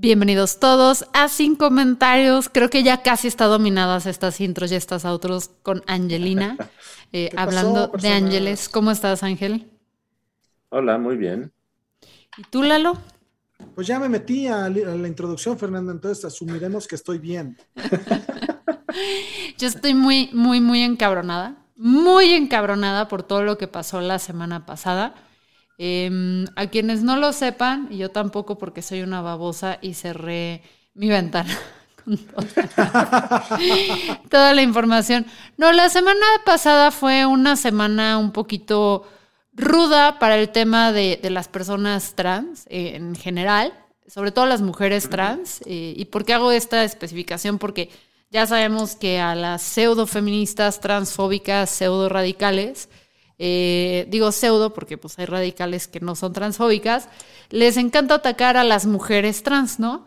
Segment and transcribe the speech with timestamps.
[0.00, 2.48] Bienvenidos todos a Sin Comentarios.
[2.48, 6.56] Creo que ya casi está dominadas estas intros y estas outros con Angelina.
[7.10, 9.66] Eh, hablando de Ángeles, ¿cómo estás, Ángel?
[10.68, 11.50] Hola, muy bien.
[12.36, 12.98] ¿Y tú, Lalo?
[13.74, 17.56] Pues ya me metí a, la introducción, Fernanda, entonces asumiremos que estoy bien.
[19.56, 21.56] Yo estoy muy, muy, muy encabronada.
[21.76, 25.14] Muy encabronada por todo lo que pasó la semana pasada.
[25.80, 30.60] Em, a quienes no lo sepan, y yo tampoco porque soy una babosa y cerré
[30.94, 31.56] mi ventana
[32.04, 32.18] con
[34.28, 35.24] toda, la información.
[35.56, 39.06] No, la semana pasada fue una semana un poquito
[39.52, 43.72] ruda para el tema de, las personas trans eh, en general,
[44.08, 45.60] sobre todo las mujeres trans.
[45.64, 47.58] Eh, ¿Y por qué hago esta especificación?
[47.58, 47.88] Porque
[48.30, 52.88] ya sabemos que a las pseudo feministas transfóbicas, pseudo radicales,
[53.38, 57.08] eh, digo pseudo porque pues hay radicales que no son transfóbicas,
[57.50, 60.06] les encanta atacar a las mujeres trans, ¿no?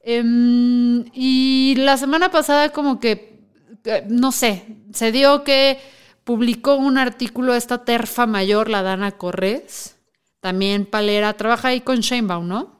[0.00, 3.40] Em, y la semana pasada como que,
[4.08, 5.78] no sé, se dio que
[6.24, 9.96] publicó un artículo esta terfa mayor, la Dana Corres,
[10.40, 12.77] también palera, trabaja ahí con Sheinbaum, ¿no?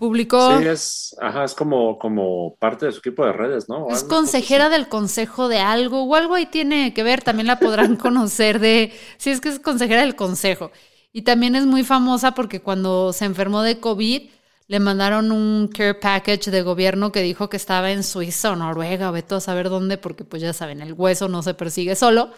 [0.00, 0.58] Publicó.
[0.58, 3.86] Sí, es, ajá, es como, como parte de su equipo de redes, ¿no?
[3.90, 7.96] Es consejera del consejo de algo, o algo ahí tiene que ver, también la podrán
[7.96, 8.94] conocer de.
[9.18, 10.70] Sí, es que es consejera del consejo.
[11.12, 14.22] Y también es muy famosa porque cuando se enfermó de COVID,
[14.68, 19.10] le mandaron un care package de gobierno que dijo que estaba en Suiza o Noruega,
[19.10, 22.30] o veto a saber dónde, porque pues ya saben, el hueso no se persigue solo.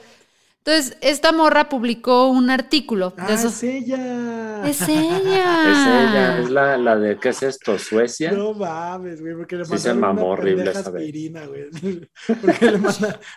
[0.64, 3.10] Entonces, esta morra publicó un artículo.
[3.10, 4.64] De ah, es ella.
[4.64, 5.72] Es ella.
[5.72, 6.38] es ella.
[6.38, 7.76] Es la, la, de, ¿qué es esto?
[7.80, 8.30] ¿Suecia?
[8.30, 11.64] No mames, güey, porque le sí se mamó horrible esa aspirina, güey.
[12.40, 12.78] Porque le,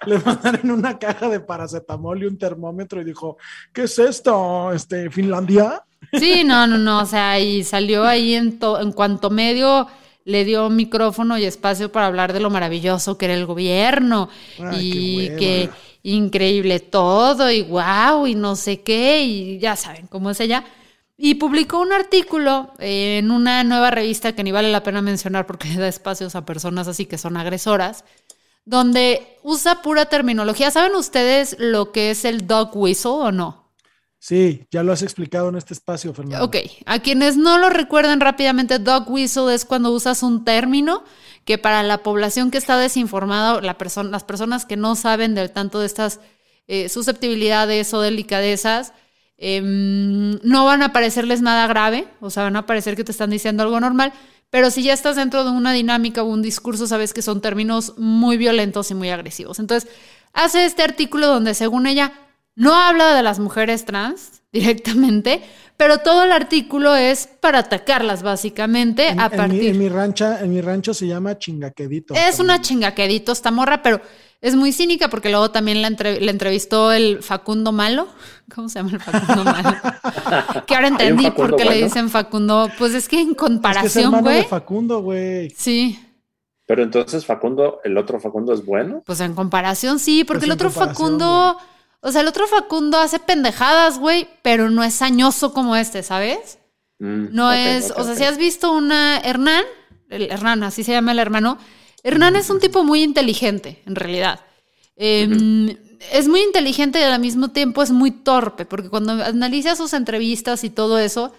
[0.06, 3.38] le, mandaron una caja de paracetamol y un termómetro y dijo,
[3.74, 4.72] ¿qué es esto?
[4.72, 5.84] Este, ¿Finlandia?
[6.14, 7.02] Sí, no, no, no.
[7.02, 9.88] O sea, y salió ahí en, en cuanto medio
[10.26, 14.30] le dio micrófono y espacio para hablar de lo maravilloso que era el gobierno
[14.74, 15.70] y que
[16.06, 20.64] increíble todo y wow y no sé qué y ya saben cómo es ella.
[21.18, 25.74] Y publicó un artículo en una nueva revista que ni vale la pena mencionar porque
[25.78, 28.06] da espacios a personas así que son agresoras,
[28.66, 30.70] donde usa pura terminología.
[30.70, 33.66] ¿Saben ustedes lo que es el dog whistle o no?
[34.20, 36.46] Sí, ya lo has explicado en este espacio, Fernando.
[36.46, 41.04] Ok, a quienes no lo recuerden rápidamente, dog whistle es cuando usas un término
[41.46, 45.80] que para la población que está desinformada, la las personas que no saben del tanto
[45.80, 46.20] de estas
[46.68, 48.94] eh, susceptibilidades o delicadezas,
[49.38, 53.30] em, no van a parecerles nada grave, o sea, van a parecer que te están
[53.30, 54.12] diciendo algo normal,
[54.50, 57.94] pero si ya estás dentro de una dinámica o un discurso, sabes que son términos
[57.98, 59.60] muy violentos y muy agresivos.
[59.60, 59.90] Entonces,
[60.34, 62.14] hace este artículo donde, según ella,
[62.56, 65.42] no habla de las mujeres trans directamente,
[65.78, 69.70] pero todo el artículo es para atacarlas básicamente en, a partir.
[69.72, 72.14] En mi, rancha, en mi rancho se llama chingaquedito.
[72.14, 74.00] Es una chingaquedito esta morra, pero
[74.40, 78.08] es muy cínica porque luego también la, entrevistó el Facundo Malo.
[78.56, 79.78] ¿Cómo se llama el Facundo Malo?
[80.66, 82.70] que ahora entendí por qué le dicen Facundo.
[82.78, 84.22] Pues es que en comparación, güey.
[84.22, 85.50] Es, que es de Facundo, güey.
[85.50, 86.00] Sí.
[86.66, 89.04] Pero entonces Facundo, el otro Facundo es bueno.
[89.06, 91.58] Pues en comparación sí, porque pues el otro Facundo.
[92.06, 96.60] O sea, el otro Facundo hace pendejadas, güey, pero no es añoso como este, ¿sabes?
[97.00, 99.64] Mm, no es, o sea, si has visto una Hernán,
[100.10, 101.58] el Hernán, así se llama el hermano,
[102.04, 104.42] Hernán es un tipo muy inteligente, en realidad.
[104.96, 105.76] Em,
[106.12, 110.64] es muy inteligente y al mismo tiempo es muy torpe, porque cuando analizas sus entrevistas
[110.64, 111.34] y todo eso,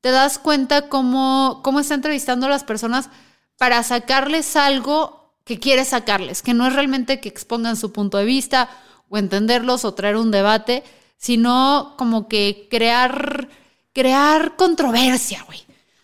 [0.00, 3.10] te das cuenta cómo, cómo está entrevistando a las personas
[3.58, 8.24] para sacarles algo que quiere sacarles, que no es realmente que expongan su punto de
[8.24, 8.70] vista
[9.08, 10.82] o entenderlos o traer un debate,
[11.16, 13.48] sino como que crear,
[13.92, 15.60] crear controversia, güey.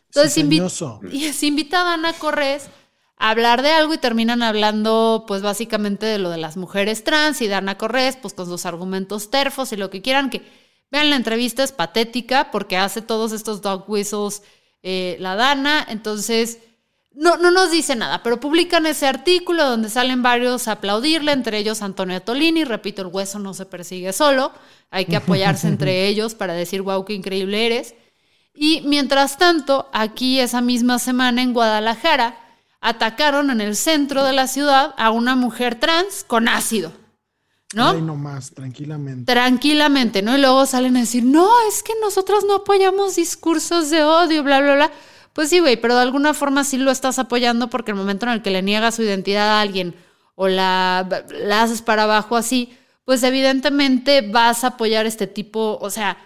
[0.06, 0.68] Entonces, invita,
[1.12, 2.68] y se invita a Corres
[3.16, 7.46] hablar de algo y terminan hablando pues básicamente de lo de las mujeres trans y
[7.46, 10.42] Dana Corres pues con sus argumentos terfos y lo que quieran que
[10.90, 14.42] vean la entrevista es patética porque hace todos estos dog whistles
[14.82, 16.58] eh, la Dana, entonces
[17.14, 21.58] no, no nos dice nada, pero publican ese artículo donde salen varios a aplaudirle, entre
[21.58, 24.52] ellos Antonio Tolini, repito, el hueso no se persigue solo,
[24.90, 27.94] hay que apoyarse entre ellos para decir, wow, qué increíble eres.
[28.54, 32.38] Y mientras tanto, aquí esa misma semana en Guadalajara,
[32.80, 36.92] atacaron en el centro de la ciudad a una mujer trans con ácido.
[37.74, 37.90] ¿No?
[37.90, 39.32] Ay, no más, tranquilamente.
[39.32, 40.36] Tranquilamente, ¿no?
[40.36, 44.60] Y luego salen a decir, no, es que nosotros no apoyamos discursos de odio, bla,
[44.60, 44.92] bla, bla.
[45.32, 48.32] Pues sí, güey, pero de alguna forma sí lo estás apoyando porque el momento en
[48.32, 49.94] el que le niegas su identidad a alguien
[50.34, 55.90] o la, la haces para abajo así, pues evidentemente vas a apoyar este tipo, o
[55.90, 56.18] sea,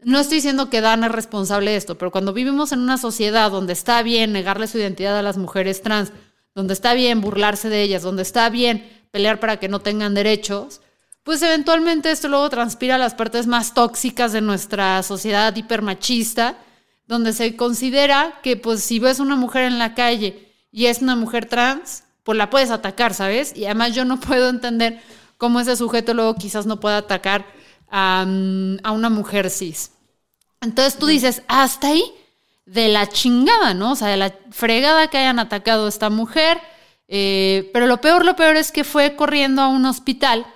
[0.00, 3.50] no estoy diciendo que Dan es responsable de esto, pero cuando vivimos en una sociedad
[3.50, 6.12] donde está bien negarle su identidad a las mujeres trans,
[6.54, 10.80] donde está bien burlarse de ellas, donde está bien pelear para que no tengan derechos,
[11.22, 16.56] pues eventualmente esto luego transpira a las partes más tóxicas de nuestra sociedad hipermachista
[17.12, 21.14] donde se considera que pues si ves una mujer en la calle y es una
[21.14, 23.54] mujer trans, pues la puedes atacar, ¿sabes?
[23.54, 24.98] Y además yo no puedo entender
[25.36, 27.44] cómo ese sujeto luego quizás no pueda atacar
[27.90, 29.92] a, una mujer cis.
[30.62, 32.02] Entonces tú dices, hasta ahí,
[32.64, 33.92] de la chingada, ¿no?
[33.92, 36.58] O sea, de la fregada que hayan atacado a esta mujer.
[37.08, 40.46] Eh, pero lo peor, lo peor es que fue corriendo a un hospital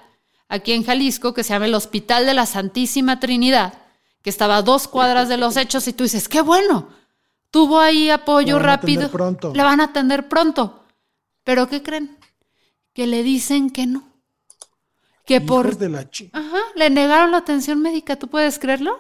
[0.49, 3.86] aquí en Jalisco que se llama el Hospital de la Santísima Trinidad
[4.27, 6.89] que estaba a dos cuadras de los hechos y tú dices, qué bueno,
[7.53, 9.09] tuvo ahí apoyo rápido.
[9.09, 9.53] Pronto.
[9.55, 10.83] Le van a atender pronto.
[11.45, 12.19] Pero ¿qué creen?
[12.93, 14.03] Que le dicen que no.
[15.25, 15.77] Que por...
[15.77, 18.99] De la Ajá, le negaron la atención médica, ¿tú puedes creerlo?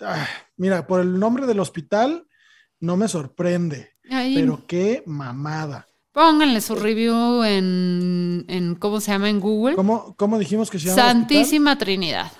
[0.00, 0.26] Ah,
[0.56, 2.26] mira, por el nombre del hospital
[2.78, 3.92] no me sorprende.
[4.08, 5.86] Pero qué mamada.
[6.12, 9.28] Pónganle su review en, en, ¿cómo se llama?
[9.28, 9.76] En Google.
[9.76, 11.02] ¿Cómo, cómo dijimos que se llama?
[11.02, 12.32] Santísima Trinidad.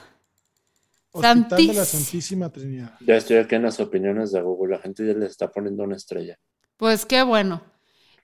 [1.13, 2.95] Hospital de la Santísima Trinidad.
[3.01, 4.77] Ya estoy aquí en las opiniones de Google.
[4.77, 6.39] La gente ya le está poniendo una estrella.
[6.77, 7.63] Pues qué bueno.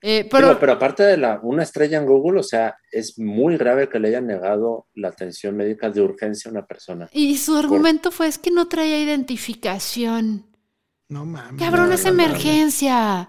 [0.02, 3.88] Eh, pero, pero, aparte de la, una estrella en Google, o sea, es muy grave
[3.88, 7.08] que le hayan negado la atención médica de urgencia a una persona.
[7.12, 10.46] Y su argumento fue es que no traía identificación.
[11.08, 11.60] No mames.
[11.60, 13.28] Cabrón, es emergencia.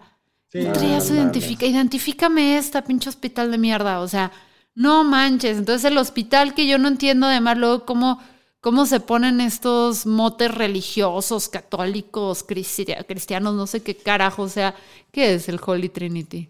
[0.54, 1.76] no traía su identificación.
[1.76, 4.00] Identifícame esta pinche hospital de mierda.
[4.02, 4.32] O sea,
[4.76, 5.58] no manches.
[5.58, 8.22] Entonces el hospital que yo no entiendo además luego cómo
[8.62, 14.76] cómo se ponen estos motes religiosos, católicos, cristianos, no sé qué carajo, o sea,
[15.12, 16.50] ¿qué es el Holy Trinity?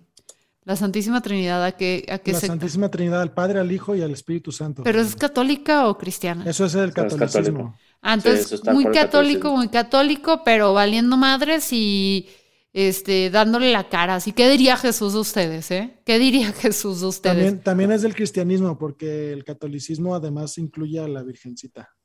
[0.64, 4.12] La Santísima Trinidad, ¿a qué, a La Santísima Trinidad, al Padre, al Hijo y al
[4.12, 4.84] Espíritu Santo.
[4.84, 6.44] ¿Pero es católica o cristiana?
[6.46, 7.78] Eso es el catolicismo.
[8.02, 12.28] Ah, entonces, muy católico, muy católico, pero valiendo madres y
[12.74, 14.16] este, dándole la cara.
[14.16, 16.02] Así, ¿qué diría Jesús de ustedes, eh?
[16.06, 17.36] ¿Qué diría Jesús de ustedes?
[17.38, 21.97] También, también es del cristianismo, porque el catolicismo además incluye a la Virgencita.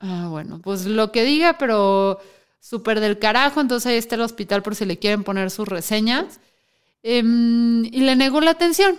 [0.00, 2.20] Ah, bueno, pues lo que diga, pero
[2.58, 3.60] súper del carajo.
[3.60, 6.40] Entonces ahí está el hospital por si le quieren poner sus reseñas.
[7.02, 8.98] Em, y le negó la atención.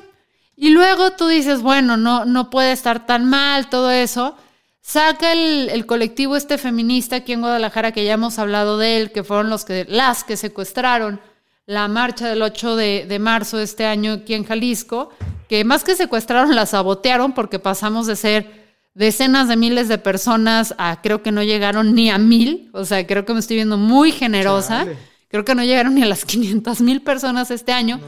[0.56, 4.36] Y luego tú dices, bueno, no, no puede estar tan mal todo eso.
[4.82, 9.24] Saca el, colectivo este feminista aquí en Guadalajara, que ya hemos hablado de él, que
[9.24, 11.20] fueron los que, las que secuestraron
[11.66, 15.12] la marcha del 8 de, de marzo de este año aquí en Jalisco,
[15.48, 18.61] que más que secuestraron, la sabotearon porque pasamos de ser
[18.94, 23.06] decenas de miles de personas a creo que no llegaron ni a mil, o sea,
[23.08, 24.86] creo que me estoy viendo muy generosa.
[25.30, 28.00] Creo que no llegaron ni a las 500 mil personas este año,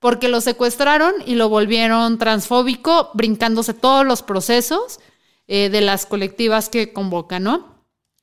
[0.00, 5.00] porque lo secuestraron y lo volvieron transfóbico, brincándose todos los procesos
[5.46, 7.78] eh, de las colectivas que convocan, ¿no?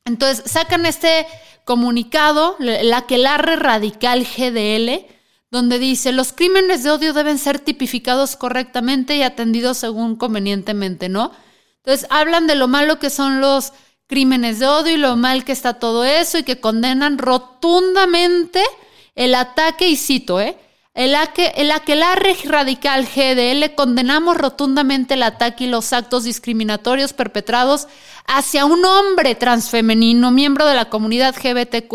[0.06, 1.26] Entonces, sacan este
[1.64, 5.08] comunicado, la que la radical GDL,
[5.50, 11.32] donde dice, los crímenes de odio deben ser tipificados correctamente y atendidos según convenientemente, ¿no?
[11.86, 13.72] Entonces hablan de lo malo que son los
[14.08, 18.64] crímenes de odio y lo mal que está todo eso y que condenan rotundamente
[19.14, 20.58] el ataque, y cito, ¿eh?
[20.96, 21.16] El,
[21.56, 27.88] el aquelarre radical GDL condenamos rotundamente el ataque y los actos discriminatorios perpetrados
[28.26, 31.92] hacia un hombre transfemenino, miembro de la comunidad GBTQ.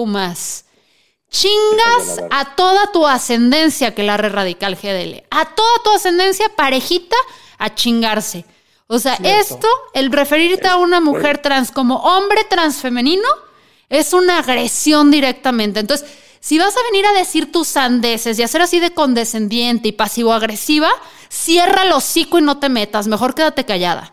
[1.31, 5.25] Chingas a toda tu ascendencia, que la radical GDL.
[5.31, 7.17] A toda tu ascendencia parejita
[7.59, 8.45] a chingarse.
[8.93, 13.29] O sea, esto, el referirte a una mujer trans como hombre transfemenino,
[13.89, 15.79] es una agresión directamente.
[15.79, 19.93] Entonces, si vas a venir a decir tus sandeces y hacer así de condescendiente y
[19.93, 20.91] pasivo-agresiva,
[21.29, 23.07] cierra el hocico y no te metas.
[23.07, 24.13] Mejor quédate callada.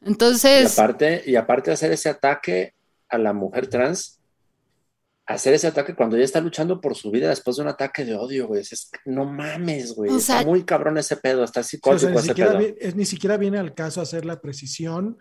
[0.00, 0.78] Entonces.
[0.78, 2.74] Y aparte, y aparte de hacer ese ataque
[3.08, 4.20] a la mujer trans,
[5.26, 8.14] hacer ese ataque cuando ella está luchando por su vida después de un ataque de
[8.16, 8.60] odio, güey.
[8.62, 10.10] Es, no mames, güey.
[10.10, 12.60] O está muy cabrón ese pedo, está Sí, o sea, psicótico ni, ese siquiera, pedo.
[12.60, 15.16] vi- es- ni siquiera viene al caso hacer la precisión,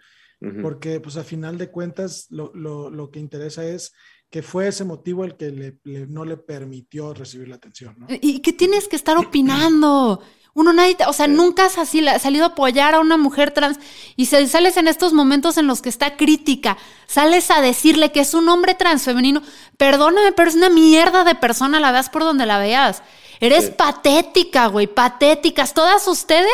[0.63, 3.93] porque pues a final de cuentas lo, lo- lo que interesa es
[4.31, 8.07] que fue ese motivo el que le- le- no le permitió recibir la atención, ¿no?
[8.09, 10.19] ¿Y qué tienes que estar opinando?
[10.53, 13.79] Uno nadie, te- o sea, nunca has así salido a apoyar a una mujer trans
[14.17, 16.77] y se, sales en estos momentos en los que está crítica,
[17.07, 19.41] sales a decirle que es un hombre transfemenino.
[19.77, 23.01] Perdóname, pero es una mierda de persona, la veas por donde la veas.
[23.39, 23.71] Eres Sí.
[23.77, 25.73] patética, güey, patéticas.
[25.73, 26.51] Todas ustedes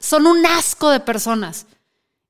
[0.00, 1.66] son un asco de personas.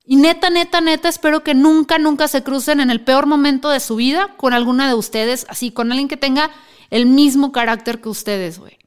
[0.03, 3.79] Y neta, neta, neta, espero que nunca, nunca se crucen en el peor momento de
[3.79, 6.49] su vida con alguna de ustedes, así, con alguien que tenga
[6.89, 8.79] el mismo carácter que ustedes, güey.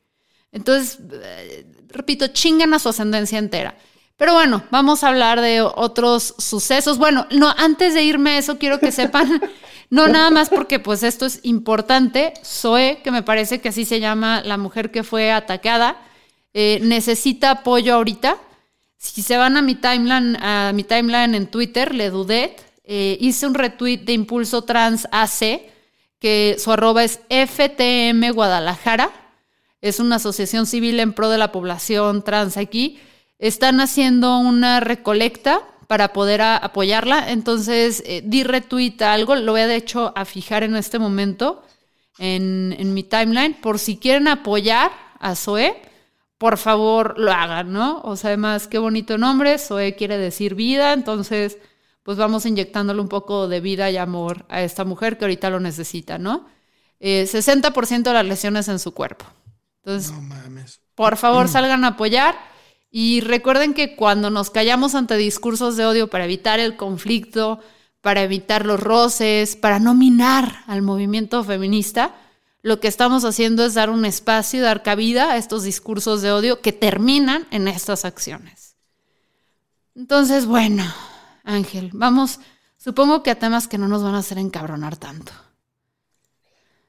[0.52, 1.64] Entonces, eh,
[1.94, 3.74] repito, chingan a su ascendencia entera.
[4.16, 6.98] Pero bueno, vamos a hablar de otros sucesos.
[6.98, 9.40] Bueno, no, antes de irme a eso, quiero que sepan,
[9.90, 13.98] no nada más porque pues esto es importante, Zoe, que me parece que así se
[13.98, 15.96] llama la mujer que fue atacada,
[16.52, 18.38] eh, necesita apoyo ahorita.
[18.96, 23.46] Si se van a mi timeline, a mi timeline en Twitter, le dudé, eh, hice
[23.46, 25.72] un retweet de Impulso Trans AC,
[26.20, 29.10] que su arroba es FTM Guadalajara,
[29.84, 32.98] es una asociación civil en pro de la población trans aquí.
[33.38, 39.60] Están haciendo una recolecta para poder apoyarla, entonces eh, di retweet a algo, lo voy
[39.60, 41.62] a hecho a fijar en este momento
[42.16, 45.76] en, en mi timeline, por si quieren apoyar a Zoe,
[46.38, 48.00] por favor lo hagan, ¿no?
[48.04, 51.58] O sea, además, qué bonito nombre, Zoe quiere decir vida, entonces,
[52.02, 55.60] pues vamos inyectándole un poco de vida y amor a esta mujer que ahorita lo
[55.60, 56.46] necesita, ¿no?
[57.00, 59.26] Eh, 60% de las lesiones en su cuerpo.
[59.84, 60.80] Entonces, No mames.
[60.94, 62.36] por favor, salgan a apoyar.
[62.90, 67.58] Y recuerden que cuando nos callamos ante discursos de odio para evitar el conflicto,
[68.00, 72.14] para evitar los roces, para no minar al movimiento feminista,
[72.62, 76.60] lo que estamos haciendo es dar un espacio dar cabida a estos discursos de odio
[76.60, 78.76] que terminan en estas acciones.
[79.96, 80.84] Entonces, bueno,
[81.44, 82.40] Ángel, vamos,
[82.76, 85.32] supongo que a temas que no nos van a hacer encabronar tanto.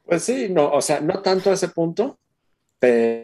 [0.05, 2.19] Pues sí, no, o sea, no tanto a ese punto,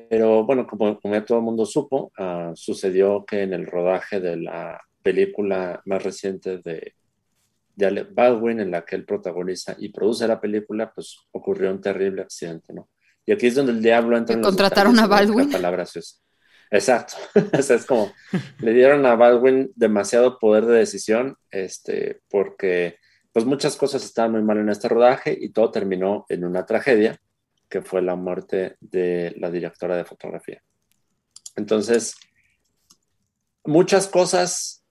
[0.10, 4.20] pero bueno, como, como ya todo el mundo supo, ah, sucedió que en el rodaje
[4.20, 6.94] de la película más reciente de,
[7.76, 11.82] de Alec Baldwin, en la que él protagoniza y produce la película, pues ocurrió un
[11.82, 12.90] terrible accidente, ¿no?
[13.26, 15.08] Y aquí es donde el diablo entra ¿Que en contrataron a.
[15.08, 15.52] Baldwin?
[15.52, 16.20] La palabra se usa.
[16.72, 17.16] Exacto.
[17.58, 18.12] o sea, es como
[18.60, 22.98] le dieron a Baldwin demasiado poder de decisión, este, porque
[23.34, 27.18] pues muchas cosas estaban muy mal en este rodaje y todo terminó en una tragedia,
[27.72, 30.62] que fue la muerte de la directora de fotografía.
[31.56, 32.16] Entonces,
[33.66, 34.84] muchas cosas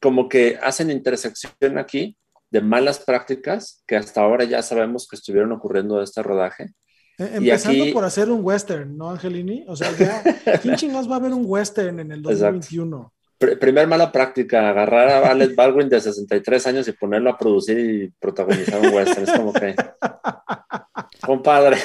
[0.00, 2.16] como que hacen intersección aquí
[2.50, 6.70] de malas prácticas que hasta ahora ya sabemos que estuvieron ocurriendo de este rodaje.
[7.18, 9.64] Y Empezando aquí- por hacer un western, ¿no, Angelini?
[9.68, 10.22] O sea, ya,
[10.62, 12.44] ¿quién chingados va a ver un western en el Exacto.
[12.56, 13.12] 2021?
[13.40, 17.78] Pr- primer mala práctica, agarrar a Alec Baldwin de 63 años y ponerlo a producir
[17.78, 19.22] y protagonizar un western.
[19.24, 19.74] Es como que,
[21.20, 21.78] compadre,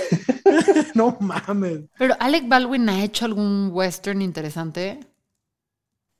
[0.96, 1.82] No mames.
[1.98, 5.00] Pero Alec Baldwin ha hecho algún western interesante.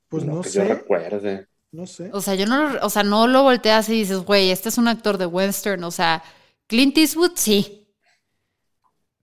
[0.08, 1.46] Pues no, que yo sé, recuerde.
[1.72, 2.10] no sé.
[2.12, 4.78] O sea, yo no, lo- o sea, no lo volteas y dices, güey, este es
[4.78, 5.82] un actor de western.
[5.84, 6.22] O sea,
[6.66, 7.80] Clint Eastwood sí.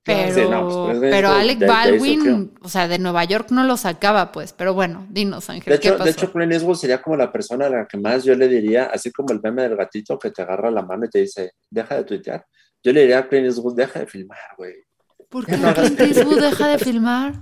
[0.03, 3.51] Pero, Sí, no, pues, pero Alec de- de ahí Baldwin, o sea, de Nueva York
[3.51, 4.51] no lo sacaba, pues.
[4.51, 6.05] Pero bueno, dinos, Ángel, De ¿qué hecho, pasó?
[6.05, 8.85] de hecho, Clint Eastwood sería como la persona a la que más yo le diría,
[8.85, 11.95] así como el meme del gatito que te agarra la mano y te dice, deja
[11.97, 12.43] de tuitear.
[12.83, 14.73] Yo le diría a Clint Eastwood, deja de filmar, güey.
[15.29, 17.33] ¿Por qué no Clint Eastwood deja de filmar?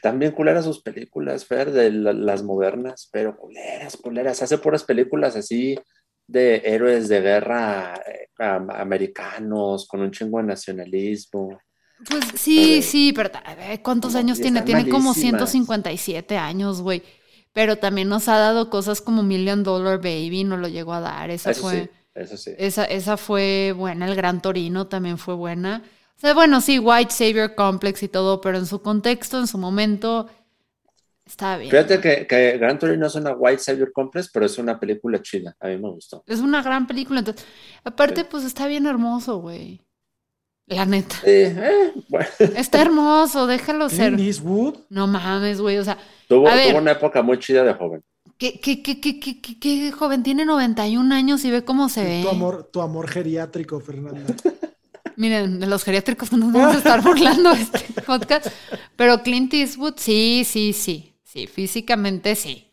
[0.00, 4.42] También culeras sus películas, Fer, de la- las modernas, pero culeras, culeras.
[4.42, 5.78] Hace puras películas así
[6.26, 11.60] de héroes de guerra eh, am- americanos, con un chingo de nacionalismo.
[12.08, 12.84] Pues sí, Ok.
[12.84, 14.62] sí, pero a ver, ¿cuántos años tiene?
[14.62, 15.50] Tiene como malísimas.
[15.50, 17.02] 157 años, güey.
[17.52, 21.30] Pero también nos ha dado cosas como Million Dollar Baby, no lo llegó a dar.
[21.30, 21.82] Esa Eso fue.
[21.82, 22.52] sí, eso sí.
[22.58, 25.82] Esa, esa fue buena, el Gran Torino también fue buena.
[26.16, 29.58] O sea, bueno, sí, White Savior Complex y todo, pero en su contexto, en su
[29.58, 30.28] momento,
[31.24, 31.70] estaba bien.
[31.70, 35.56] Fíjate que, que Gran Torino es una White Savior Complex, pero es una película chida.
[35.58, 36.22] A mí me gustó.
[36.26, 37.20] Es una gran película.
[37.20, 37.44] Entonces,
[37.84, 38.26] aparte, Sí.
[38.30, 39.80] pues está bien hermoso, güey.
[40.66, 41.16] La neta.
[41.16, 42.26] Sí, eh, bueno,
[42.56, 44.18] Está hermoso, déjalo ser.
[44.18, 44.76] Eastwood.
[44.90, 45.78] No mames, güey.
[45.78, 46.68] O sea, tuvo, A ver.
[46.70, 48.02] tuvo una época muy chida de joven.
[48.50, 50.22] ¿Qué, qué, qué, qué, qué, qué- qué joven?
[50.24, 52.22] Tiene 91 años y ve cómo se ve.
[52.22, 54.34] Tu amor, tu amor geriátrico, Fernanda.
[55.16, 58.46] Miren, de los geriátricos no nos vamos a estar burlando este podcast.
[58.96, 61.14] Pero Clint Eastwood, sí, sí, sí.
[61.22, 62.66] Sí, físicamente sí.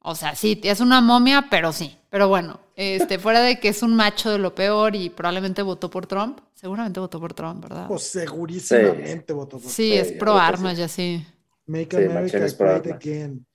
[0.00, 1.96] O sea, sí, es una momia, pero sí.
[2.10, 5.88] Pero bueno, Este, fuera de que es un macho de lo peor y probablemente votó
[5.90, 6.40] por Trump.
[6.54, 7.88] Seguramente votó por Trump, ¿verdad?
[7.88, 10.06] Pues segurísimamente votó por Sí, Trump.
[10.06, 11.24] es pro armas, ya sí.
[11.66, 12.86] Make Sí, America pro Great.
[12.96, 13.46] Again.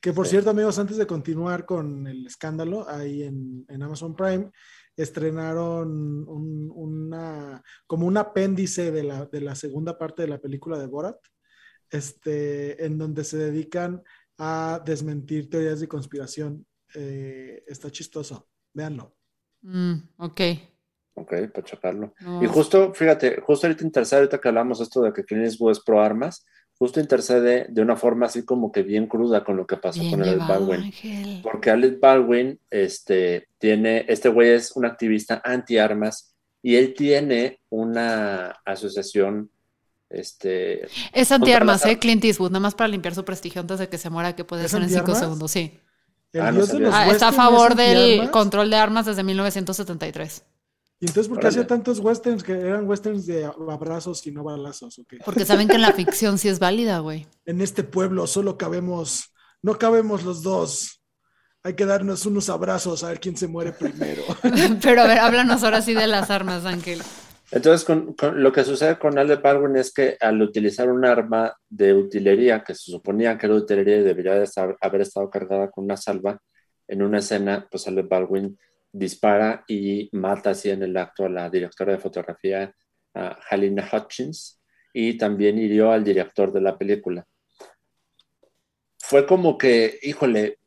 [0.00, 0.30] Que por Sí.
[0.30, 4.50] cierto, amigos, antes de continuar con el escándalo, ahí en, en Amazon Prime
[4.96, 10.78] estrenaron un- una, como un apéndice de la, de la segunda parte de la película
[10.78, 11.18] de Borat,
[11.90, 14.02] este, en donde se dedican
[14.38, 16.66] a desmentir teorías de conspiración.
[16.94, 19.14] Eh, está chistoso, véanlo.
[19.62, 20.40] Mm, ok.
[21.14, 22.14] Ok, para checarlo.
[22.20, 22.42] No.
[22.42, 25.80] Y justo, fíjate, justo ahorita intercede, ahorita que hablamos esto de que Clint Eastwood es
[25.80, 26.46] pro armas,
[26.80, 30.12] justo intercede de una forma así como que bien cruda con lo que pasó Bien
[30.12, 30.80] con Alec llevado, Baldwin.
[30.86, 31.40] Ángel.
[31.42, 38.48] Porque Alec Baldwin, este, tiene, este güey es un activista anti-armas y él tiene una
[38.64, 39.50] asociación,
[40.08, 41.98] este, Es antiarmas, ¿eh?
[41.98, 44.64] Clint Eastwood, nada más para limpiar su prestigio antes de que se muera, que puede
[44.64, 45.78] ¿Es ser en cinco segundos, sí.
[46.32, 50.44] Ah, no Ah, está a favor del control de armas desde 1973.
[51.02, 54.98] ¿Y entonces por qué hacía tantos westerns que eran westerns de abrazos y no balazos?
[54.98, 55.18] ¿o qué?
[55.24, 57.26] Porque saben que en la ficción sí es válida, güey.
[57.46, 61.00] En este pueblo solo cabemos, no cabemos los dos.
[61.62, 64.22] Hay que darnos unos abrazos a ver quién se muere primero.
[64.82, 67.00] Pero a ver, háblanos ahora sí de las armas, Ángel.
[67.50, 71.52] Entonces, con, con- lo que sucede con Alec Baldwin es que al utilizar un arma
[71.68, 75.70] de utilería, que se suponía que era utilería y debería de estar- haber estado cargada
[75.70, 76.38] con una salva,
[76.86, 78.56] en una escena, pues Alec Baldwin
[78.92, 82.74] dispara y mata así en el acto a la directora de fotografía,
[83.14, 84.60] a Halina Hutchins,
[84.92, 87.26] y también hirió al director de la película.
[88.98, 90.58] Fue como que, híjole,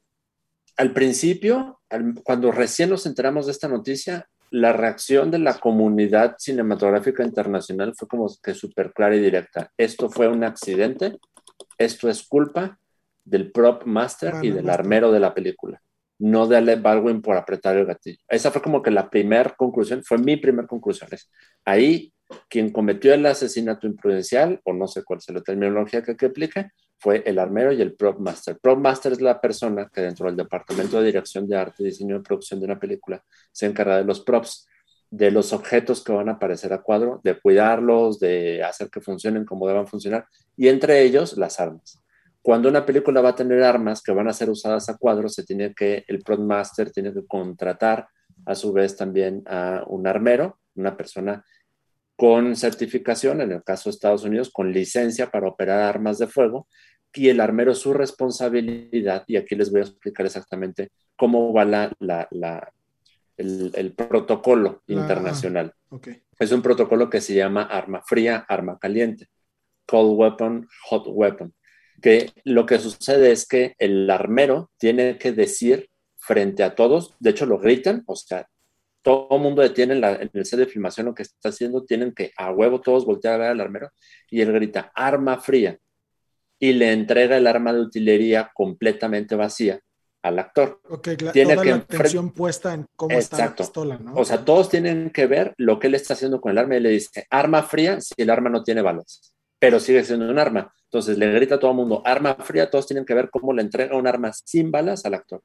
[0.78, 6.36] al principio, al- cuando recién nos enteramos de esta noticia, la reacción de la comunidad
[6.38, 9.72] cinematográfica internacional fue como que súper clara y directa.
[9.78, 11.18] Esto fue un accidente,
[11.78, 12.80] esto es culpa
[13.26, 15.82] del prop master Bueno, y del armero de la película,
[16.24, 18.20] no de Alec Baldwin por apretar el gatillo.
[18.30, 21.10] Esa fue como que la primera conclusión, fue mi primera conclusión.
[21.12, 21.30] es,
[21.66, 22.14] Ahí,
[22.50, 26.70] quien cometió el asesinato imprudencial, o no sé cuál es la terminología que, que aplique,
[26.98, 28.58] fue el armero y el prop master.
[28.62, 32.22] Prop master es la persona que dentro del departamento de dirección de arte, diseño y
[32.22, 33.22] producción de una película
[33.52, 34.66] se encarga de los props,
[35.10, 39.44] de los objetos que van a aparecer a cuadro, de cuidarlos, de hacer que funcionen
[39.44, 42.03] como deban funcionar, y entre ellos las armas.
[42.44, 45.44] Cuando una película va a tener armas que van a ser usadas a cuadro, se
[45.44, 48.08] tiene que, el prop master tiene que contratar
[48.46, 51.44] a su vez también a un armero, una persona
[52.18, 56.68] con certificación, en el caso de Estados Unidos, con licencia para operar armas de fuego,
[57.14, 61.64] y el armero es su responsabilidad, y aquí les voy a explicar exactamente cómo va
[61.64, 62.72] la, la- la-
[63.38, 65.74] el, el protocolo La- internacional.
[65.90, 66.10] ok.
[66.40, 69.28] Es un protocolo que se llama arma fría, arma caliente,
[69.88, 71.54] cold weapon, hot weapon,
[72.04, 77.30] que lo que sucede es que el armero tiene que decir frente a todos, de
[77.32, 78.48] hecho lo gritan, o sea,
[79.02, 81.84] todo el mundo detiene en, la- en el set de filmación lo que está haciendo,
[81.86, 83.90] tienen que a huevo todos voltear a ver al armero
[84.30, 85.78] y él grita arma fría
[86.60, 89.80] y le entrega el arma de utilería completamente vacía
[90.22, 90.80] al actor.
[90.90, 94.14] Ok, la- Tiene toda que la atención puesta en cómo está la pistola, ¿no?
[94.16, 96.80] O sea, todos tienen que ver lo que él está haciendo con el arma y
[96.80, 99.33] le dice arma fría si el arma no tiene balas,
[99.64, 100.74] pero sigue siendo un arma.
[100.84, 103.62] Entonces le grita a todo el mundo arma fría, todos tienen que ver cómo le
[103.62, 105.42] entrega un arma sin balas al actor.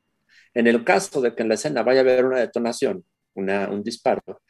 [0.55, 3.05] En el caso de que en la escena vaya a haber una detonación,
[3.35, 4.43] una, un disparo,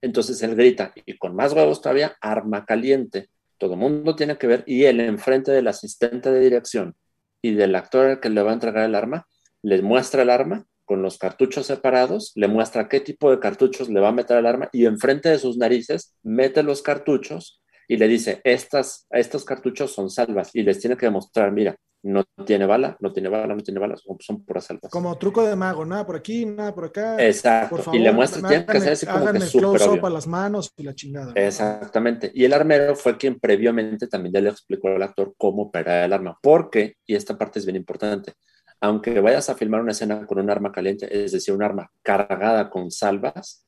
[0.00, 3.28] entonces él grita y con más huevos todavía arma caliente.
[3.58, 6.96] Todo el mundo tiene que ver y él enfrente del asistente de dirección
[7.40, 9.28] y del actor al que le va a entregar el arma,
[9.62, 14.00] le muestra el arma con los cartuchos separados, le muestra qué tipo de cartuchos le
[14.00, 17.61] va a meter al arma y enfrente de sus narices mete los cartuchos
[17.92, 22.24] y le dice, Estas, estos cartuchos son salvas y les tiene que demostrar, mira, no
[22.46, 24.90] tiene bala, no tiene bala, no tiene bala, son, son puras salvas.
[24.90, 27.22] Como truco de mago, nada por aquí, nada por acá.
[27.22, 30.08] Exacto, Por favor, y le muestra, tiene que ser así como que súper obvio.
[30.08, 31.34] las manos y la chingada.
[31.34, 32.32] Exactamente.
[32.34, 36.14] Y el armero fue quien previamente también ya le explicó al actor cómo operar el
[36.14, 36.38] arma.
[36.42, 38.32] Porque, y esta parte es bien importante,
[38.80, 42.70] aunque vayas a filmar una escena con un arma caliente, es decir, un arma cargada
[42.70, 43.66] con salvas,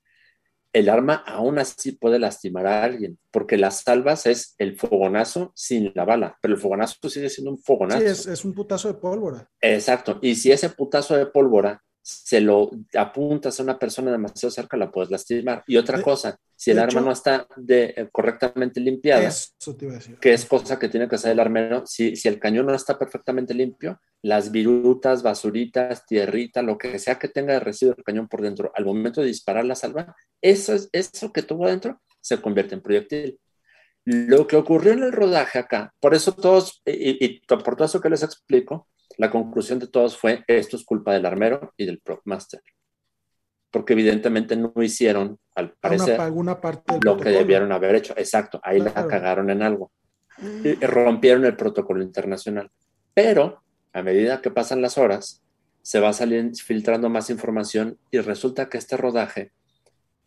[0.74, 5.92] el arma aún así puede lastimar a alguien, porque las salvas es el fogonazo sin
[5.94, 8.00] la bala, pero el fogonazo sigue siendo un fogonazo.
[8.00, 9.48] Sí, es, es un putazo de pólvora.
[9.60, 10.18] Exacto.
[10.20, 14.90] Y si ese putazo de pólvora se lo apuntas a una persona demasiado cerca, la
[14.90, 15.64] puedes lastimar.
[15.66, 19.86] Y otra De- cosa, si el arma no está de, eh, correctamente limpiada, Eso te
[19.86, 20.18] iba a decir.
[20.18, 22.98] que es cosa que tiene que hacer el armero, si, si el cañón no está
[22.98, 28.28] perfectamente limpio, las virutas, basuritas, tierrita, lo que sea que tenga de residuo el cañón
[28.28, 32.38] por dentro, al momento de disparar la salva, eso, es, eso que tuvo dentro se
[32.40, 33.40] convierte en proyectil.
[34.06, 38.02] Lo que ocurrió en el rodaje acá, por eso todos, y, y por todo eso
[38.02, 42.00] que les explico, la conclusión de todos fue, esto es culpa del armero y del
[42.00, 42.60] prop master.
[43.70, 48.14] porque evidentemente no hicieron, al parecer, alguna parte lo que debieron haber hecho.
[48.16, 49.90] Exacto, ahí la cagaron en algo.
[50.62, 52.70] Y rompieron el protocolo internacional.
[53.14, 55.42] Pero a medida que pasan las horas,
[55.82, 59.52] se va saliendo, filtrando más información y resulta que este rodaje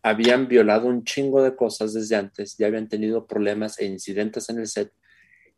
[0.03, 4.59] habían violado un chingo de cosas desde antes, ya habían tenido problemas e incidentes en
[4.59, 4.91] el set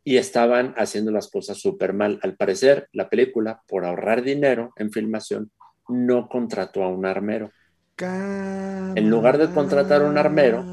[0.04, 2.18] y estaban haciendo las cosas súper mal.
[2.22, 5.50] Al parecer, la película, por ahorrar dinero en filmación,
[5.88, 7.50] no contrató a un armero.
[7.98, 10.64] En lugar de contratar a un armero,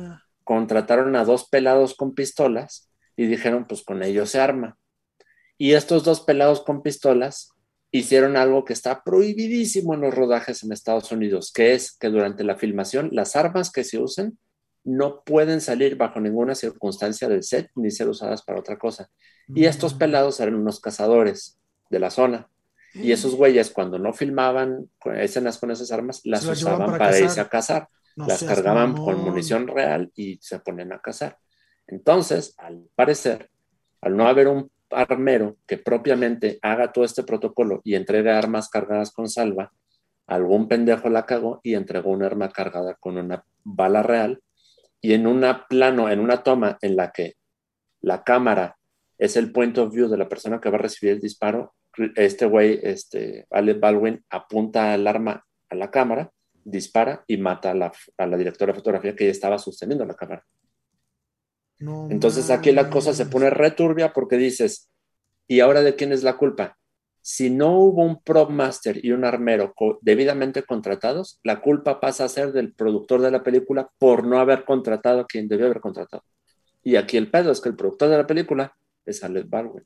[0.43, 4.77] contrataron a dos pelados con pistolas y dijeron, pues con ellos se arma.
[5.57, 7.51] Y estos dos pelados con pistolas
[7.91, 12.43] hicieron algo que está prohibidísimo en los rodajes en Estados Unidos, que es que durante
[12.43, 14.37] la filmación las armas que se usen
[14.88, 19.10] no pueden salir bajo ninguna circunstancia del set ni ser usadas para otra cosa.
[19.50, 19.97] Y estos mm.
[19.97, 22.50] pelados eran unos cazadores de la zona.
[22.93, 23.38] Y esos mm.
[23.38, 27.89] güeyes cuando no filmaban escenas con esas armas, las usaban para, irse a cazar.
[28.15, 31.38] las cargaban con munición real y se ponen a cazar.
[31.88, 33.50] Entonces, al parecer,
[34.00, 39.12] al no haber un armero que propiamente haga todo este protocolo y entregue armas cargadas
[39.12, 39.73] con salva,
[40.28, 44.41] algún pendejo la cagó y entregó un arma cargada con una bala real
[45.08, 47.36] y en una plano, en una toma en la que
[48.02, 48.78] la cámara
[49.17, 51.76] es el point of view de la persona que va a recibir el disparo,
[52.17, 56.30] este güey, este, Alec Baldwin, apunta el arma a la cámara,
[56.62, 60.13] dispara y mata a la, a la directora de fotografía que ya estaba sosteniendo la
[60.13, 60.46] cámara.
[62.10, 64.91] Entonces aquí la cosa se pone returbia porque dices,
[65.48, 66.78] ¿y ahora de quién es la culpa?
[67.29, 72.29] Si no hubo un prop master y un armero debidamente contratados, la culpa pasa a
[72.29, 76.23] ser del productor de la película por no haber contratado a quien debió haber contratado.
[76.85, 78.73] Y aquí el pedo es que el productor de la película
[79.05, 79.83] es Alec Baldwin.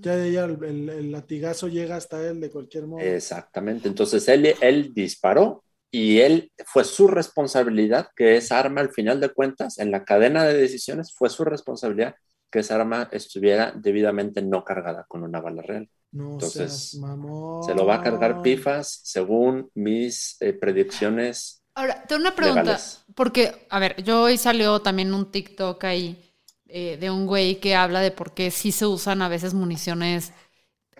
[0.00, 3.00] Ya, ya el, latigazo llega hasta él de cualquier modo.
[3.00, 3.86] Exactamente.
[3.86, 9.28] Entonces él, él disparó y él fue su responsabilidad que esa arma al final de
[9.28, 12.14] cuentas en la cadena de decisiones fue su responsabilidad
[12.50, 15.88] que esa arma estuviera debidamente no cargada con una bala real.
[16.12, 21.62] Entonces, se lo va a cargar pifas según mis eh, predicciones.
[21.74, 22.78] Ahora, tengo una pregunta,
[23.14, 26.34] porque, a ver, yo hoy salió también un TikTok ahí
[26.66, 30.32] eh, de un güey que habla de por qué sí se usan a veces municiones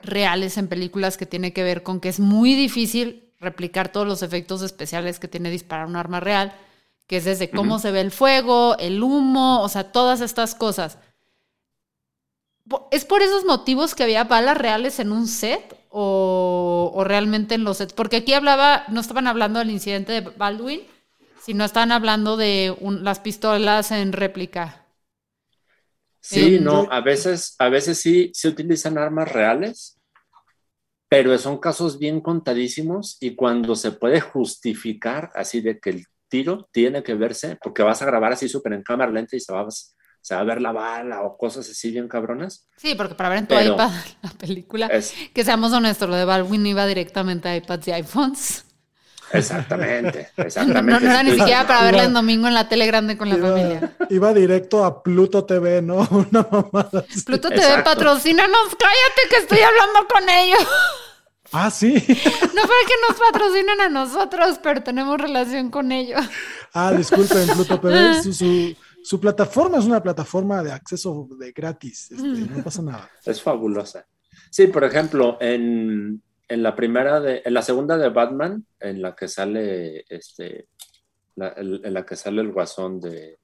[0.02, 4.22] reales en películas que tiene que ver con que es muy difícil replicar todos los
[4.22, 6.52] efectos especiales que tiene disparar un arma real,
[7.06, 10.98] que es desde cómo se ve el fuego, el humo, o sea, todas estas cosas.
[12.90, 17.78] ¿Es por esos motivos que había balas reales en un set o, realmente en los
[17.78, 17.92] sets?
[17.92, 20.83] Porque aquí hablaba, no estaban hablando del incidente de Baldwin,
[21.40, 24.87] sino estaban hablando de las pistolas en réplica.
[26.20, 29.98] Sí, eh, no, a veces, a veces sí se utilizan armas reales,
[31.09, 36.68] pero son casos bien contadísimos y cuando se puede justificar así de que el tiro
[36.70, 39.66] tiene que verse, porque vas a grabar así súper en cámara lenta y se va,
[40.35, 42.68] va a ver la bala o cosas así bien cabronas.
[42.76, 43.90] Sí, porque para ver en tu iPad
[44.22, 44.90] la película,
[45.33, 48.64] que seamos honestos, lo de Baldwin iba directamente a iPads y iPhones.
[49.33, 51.04] Exactamente, exactamente.
[51.04, 53.92] No, era ni siquiera para verla en domingo en la tele grande con la familia.
[54.11, 55.96] Iba directo a Pluto TV, ¿no?
[56.11, 60.66] Una mamada Pluto TV, patrocínanos, cállate que estoy hablando con ellos.
[61.50, 61.94] Ah, sí.
[61.94, 66.20] No para que nos patrocinen a nosotros, pero tenemos relación con ellos.
[66.74, 68.76] Ah, disculpen, Pluto TV, su, su,
[69.20, 73.11] plataforma es una plataforma de acceso de gratis, este, no pasa nada.
[73.24, 74.06] Es fabulosa.
[74.50, 79.14] Sí, por ejemplo, en, en la primera de, en la segunda de Batman, en la
[79.14, 80.68] que sale este,
[81.37, 83.38] en la que sale el guasón de,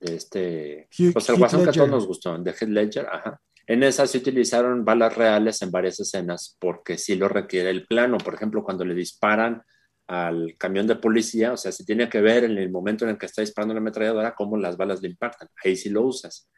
[0.00, 3.40] de este, pues el guasón que a todos nos gustó, de Heath Ledger, ajá.
[3.68, 8.16] En esa se utilizaron balas reales en varias escenas porque sí lo requiere el plano.
[8.16, 9.60] Por ejemplo, cuando le disparan
[10.06, 13.18] al camión de policía, o sea, se tiene que ver en el momento en el
[13.18, 15.48] que está disparando la ametralladora cómo las balas le impactan.
[15.64, 16.48] Ahí sí lo usas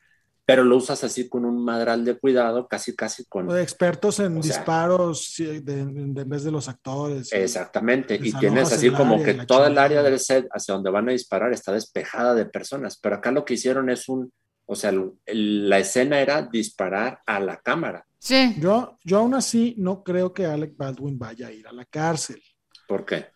[0.48, 3.54] pero lo usas así con un madral de cuidado, casi, casi con...
[3.58, 7.30] expertos en disparos en vez de los actores.
[7.34, 11.12] Exactamente, y tienes así como que toda el área del set hacia donde van a
[11.12, 14.32] disparar está despejada de personas, pero acá lo que hicieron es un,
[14.64, 14.90] o sea,
[15.26, 18.06] la escena era disparar a la cámara.
[18.18, 18.56] Sí.
[18.58, 22.42] Yo, yo aún así no creo que Alec Baldwin vaya a ir a la cárcel.
[22.86, 23.26] ¿Por qué?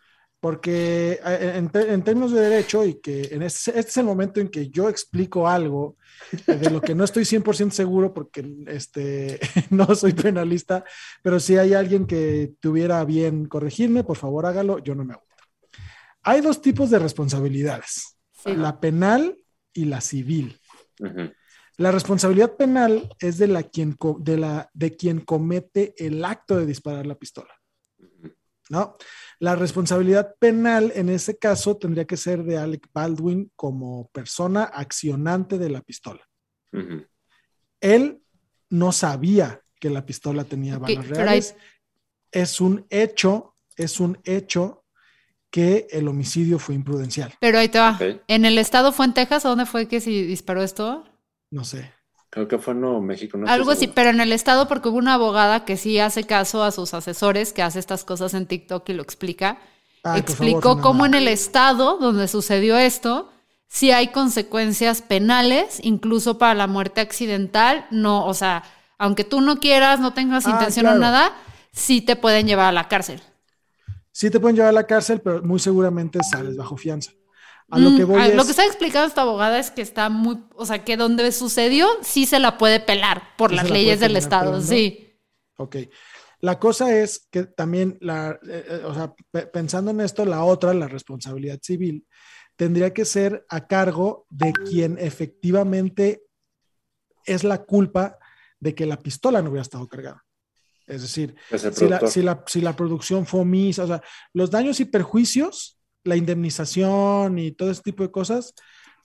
[0.43, 4.49] Porque en, en términos de derecho y que en este, este es el momento en
[4.49, 5.97] que yo explico algo
[6.45, 9.39] de lo que no estoy 100% seguro porque este,
[9.71, 10.85] no soy penalista,
[11.23, 15.45] pero si hay alguien que tuviera bien corregirme, por favor hágalo, yo no me aguanto.
[16.25, 19.39] Hay dos tipos de responsabilidades, la penal
[19.73, 20.59] y la civil.
[21.77, 26.67] La responsabilidad penal es de, la quien, de, la, de quien comete el acto de
[26.67, 27.55] disparar la pistola.
[28.71, 28.97] ¿No?
[29.39, 35.59] La responsabilidad penal en ese caso tendría que ser de Alec Baldwin como persona accionante
[35.59, 36.27] de la pistola.
[37.81, 38.23] Él
[38.71, 41.57] no sabía que la pistola tenía Ok, balas hay- reales.
[42.31, 44.85] Es un hecho, es un hecho
[45.51, 47.35] que el homicidio fue imprudencial.
[47.41, 47.99] Pero ahí te va.
[48.27, 51.05] ¿En el estado fue en Texas o dónde fue que se disparó esto?
[51.51, 51.93] No sé.
[52.33, 53.37] Creo que fue en Nuevo México.
[53.37, 56.65] No Algo así, pero en el estado porque hubo una abogada que sí hace caso
[56.65, 59.59] a sus asesores, que hace estas cosas en TikTok y lo explica.
[60.03, 63.31] Ay, por Explicó favor, cómo en el estado donde sucedió esto,
[63.69, 67.87] sí hay consecuencias penales, incluso para la muerte accidental.
[67.91, 68.63] No, o sea,
[68.97, 70.97] aunque tú no quieras, no tengas Ah, intención claro.
[70.97, 71.33] o nada,
[71.71, 73.21] sí te pueden llevar a la cárcel.
[74.11, 77.13] Sí te pueden llevar a la cárcel, pero muy seguramente sales bajo fianza.
[77.73, 78.35] A lo que Mm, voy ah, es...
[78.37, 81.89] Lo que está explicando esta abogada es que está muy, o sea, que donde sucedió
[82.03, 84.67] sí se la puede pelar por Sí las la leyes del estado, pelando.
[84.67, 85.19] sí.
[85.57, 85.77] Ok.
[86.41, 90.45] La cosa es que también, la, eh, eh, o sea, pe- pensando en esto, la
[90.45, 92.07] otra, la responsabilidad civil,
[92.57, 96.25] tendría que ser a cargo de quien efectivamente
[97.25, 98.19] es la culpa
[98.61, 100.25] de que la pistola no hubiera estado cargada.
[100.87, 104.03] Es decir, Es si la, si, la, si la producción fue omisa, o sea,
[104.35, 108.55] los daños y perjuicios, la indemnización y todo ese tipo de cosas,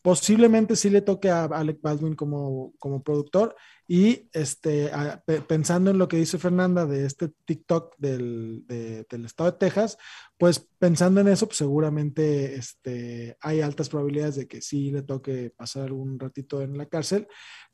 [0.01, 3.55] posiblemente sí le toque a Alec Baldwin como, como productor.
[3.89, 4.91] Y este,
[5.47, 9.97] pensando en lo que dice Fernanda de este TikTok del, de- del estado de Texas,
[10.38, 15.51] pues pensando en eso, pues seguramente este, hay altas probabilidades de que sí le toque
[15.55, 17.27] pasar algún ratito en la cárcel,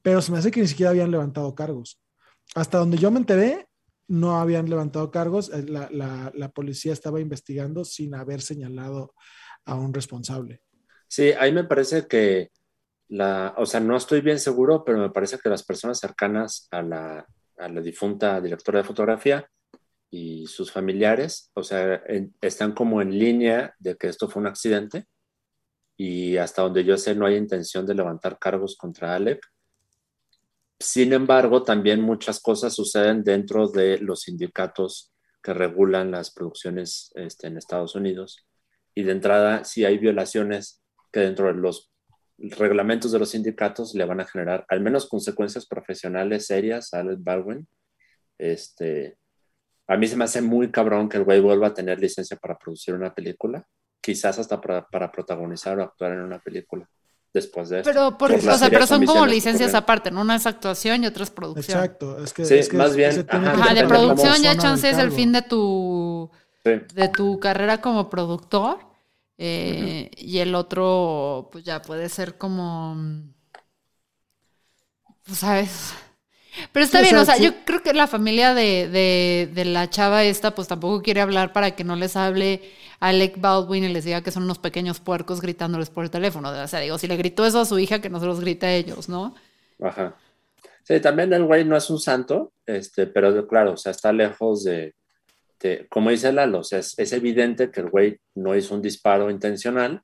[0.04, 2.00] pero se me hace que ni siquiera habían levantado cargos.
[2.56, 3.68] Hasta donde yo me enteré,
[4.08, 5.50] no habían levantado cargos.
[5.54, 9.14] Eh, La, policía estaba investigando sin haber señalado
[9.66, 10.62] a un responsable.
[11.08, 12.50] Sí, ahí me parece que
[13.08, 16.82] la, o sea, no estoy bien seguro, pero me parece que las personas cercanas a
[16.82, 17.28] la,
[17.82, 19.48] difunta directora de fotografía
[20.10, 22.04] y sus familiares, o sea,
[22.42, 25.06] están como en línea de que esto fue un accidente
[25.98, 29.40] y hasta donde yo sé no hay intención de levantar cargos contra Alec.
[30.84, 37.48] Sin embargo, también muchas cosas suceden dentro de los sindicatos que regulan las producciones este,
[37.48, 38.46] en Estados Unidos.
[38.94, 41.90] Y de entrada, si hay violaciones que dentro de los
[42.38, 47.20] reglamentos de los sindicatos le van a generar al menos consecuencias profesionales serias a Alec
[47.22, 47.66] Baldwin.
[48.38, 49.18] Este,
[49.88, 52.58] a mí se me hace muy cabrón que el güey vuelva a tener licencia para
[52.58, 53.66] producir una película,
[54.02, 56.90] quizás hasta para, para protagonizar o actuar en una película
[57.34, 57.90] después de esto.
[57.92, 60.22] Pero, por, Por o las sea, pero son como licencias aparte, ¿no?
[60.22, 61.78] Una es actuación y otra es producción.
[61.78, 62.24] Exacto.
[62.24, 65.12] Es que, Sí, es que más bien, ajá, Ajá, de producción ya chance es el
[65.12, 66.30] fin de tu,
[66.64, 66.72] Sí.
[66.94, 68.78] de tu carrera como productor.
[69.38, 72.96] eh, Y el otro, pues ya puede ser como.
[72.96, 73.34] mm,
[75.26, 75.94] pues, ¿Sabes?
[76.72, 80.24] Pero está bien, o sea, yo creo que la familia de, de, de la chava
[80.24, 82.62] esta, pues tampoco quiere hablar para que no les hable
[83.00, 86.50] Alec Baldwin y les diga que son unos pequeños puercos gritándoles por el teléfono.
[86.50, 88.68] O sea, digo, si le gritó eso a su hija, que no se los grita
[88.68, 89.36] a ellos, ¿no?
[89.82, 90.16] Ajá.
[90.84, 94.64] Sí, también el güey no es un santo, este, pero claro, o sea, está lejos
[94.64, 94.96] de,
[95.60, 98.82] de- como dice Lalo, o sea, es, es evidente que el güey no hizo un
[98.82, 100.02] disparo intencional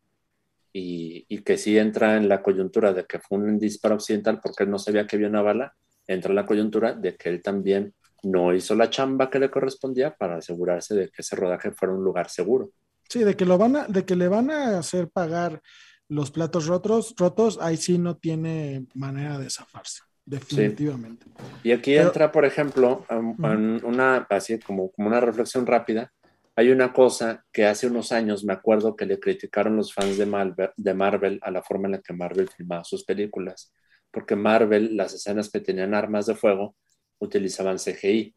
[0.72, 4.64] y, y que sí entra en la coyuntura de que fue un disparo accidental porque
[4.64, 5.76] él no sabía que había una bala,
[6.10, 7.94] entra en la coyuntura de que él también
[8.24, 12.04] no hizo la chamba que le correspondía para asegurarse de que ese rodaje fuera un
[12.04, 12.72] lugar seguro.
[13.08, 15.62] Sí, de que lo van a, de que le van a hacer pagar
[16.08, 21.28] los platos rotos, rotos, ahí sí no tiene manera de zafarse, definitivamente.
[21.64, 26.12] Y aquí Pero- entra, por ejemplo, um, una, así como, como una reflexión rápida.
[26.56, 30.26] Hay una cosa que hace unos años me acuerdo que le criticaron los fans de
[30.26, 33.72] Marvel, de Marvel a la forma en la que Marvel filmaba sus películas,
[34.12, 36.76] porque Marvel, las escenas que tenían armas de fuego,
[37.20, 38.36] utilizaban CGI.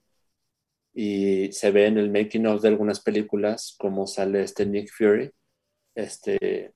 [0.94, 5.30] Y se ve en el making of de algunas películas cómo sale este Nick Fury,
[5.94, 6.74] este,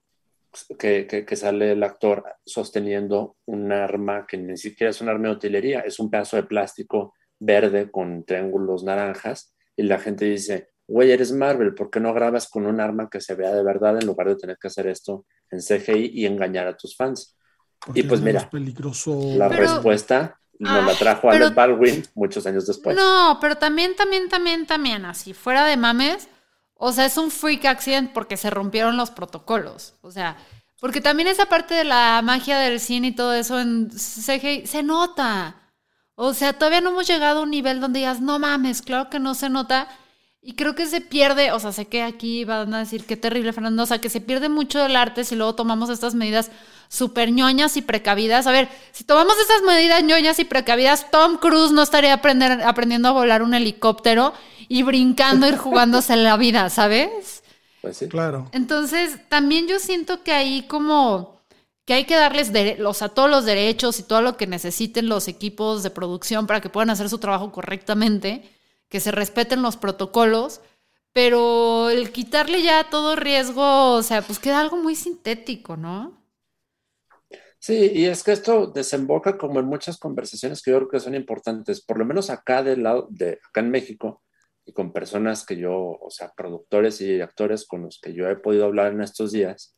[0.78, 5.80] que sale el actor sosteniendo un arma que ni siquiera es un arma de utilería,
[5.80, 11.32] es un pedazo de plástico verde con triángulos naranjas, y la gente dice, güey, eres
[11.32, 14.28] Marvel, ¿por qué no grabas con un arma que se vea de verdad en lugar
[14.28, 17.35] de tener que hacer esto en CGI y engañar a tus fans?
[17.80, 19.18] Porque Y pues es mira, peligroso.
[19.36, 22.96] La Pero- respuesta nos la Ay, trajo Alec Baldwin muchos años después.
[22.96, 26.28] No, pero también, también, también, también, así, fuera de mames,
[26.74, 29.94] o sea, es un freak accident porque se rompieron los protocolos.
[30.00, 30.36] O sea,
[30.80, 34.82] porque también esa parte de la magia del cine y todo eso en CGI se
[34.82, 35.56] nota.
[36.14, 39.18] O sea, todavía no hemos llegado a un nivel donde digas, no mames, claro que
[39.20, 39.88] no se nota.
[40.48, 43.52] Y creo que se pierde, o sea, sé que aquí van a decir qué terrible,
[43.52, 46.52] Fernando, o sea, que se pierde mucho del arte si luego tomamos estas medidas
[46.86, 48.46] súper ñoñas y precavidas.
[48.46, 53.08] A ver, si tomamos esas medidas ñoñas y precavidas, Tom Cruise no estaría aprender, aprendiendo
[53.08, 54.34] a volar un helicóptero
[54.68, 57.42] y brincando y jugándose la vida, ¿sabes?
[57.82, 58.06] Pues sí.
[58.06, 58.48] Claro.
[58.52, 61.40] Entonces, también yo siento que ahí como
[61.86, 65.26] que hay que darles los, a todos los derechos y todo lo que necesiten los
[65.26, 68.55] equipos de producción para que puedan hacer su trabajo correctamente
[68.88, 70.60] que se respeten los protocolos,
[71.12, 76.26] pero el quitarle ya todo riesgo, o sea, pues queda algo muy sintético, ¿no?
[77.58, 81.14] Sí, y es que esto desemboca como en muchas conversaciones que yo creo que son
[81.14, 84.22] importantes, por lo menos acá del lado de acá en México
[84.64, 88.36] y con personas que yo, o sea, productores y actores con los que yo he
[88.36, 89.76] podido hablar en estos días,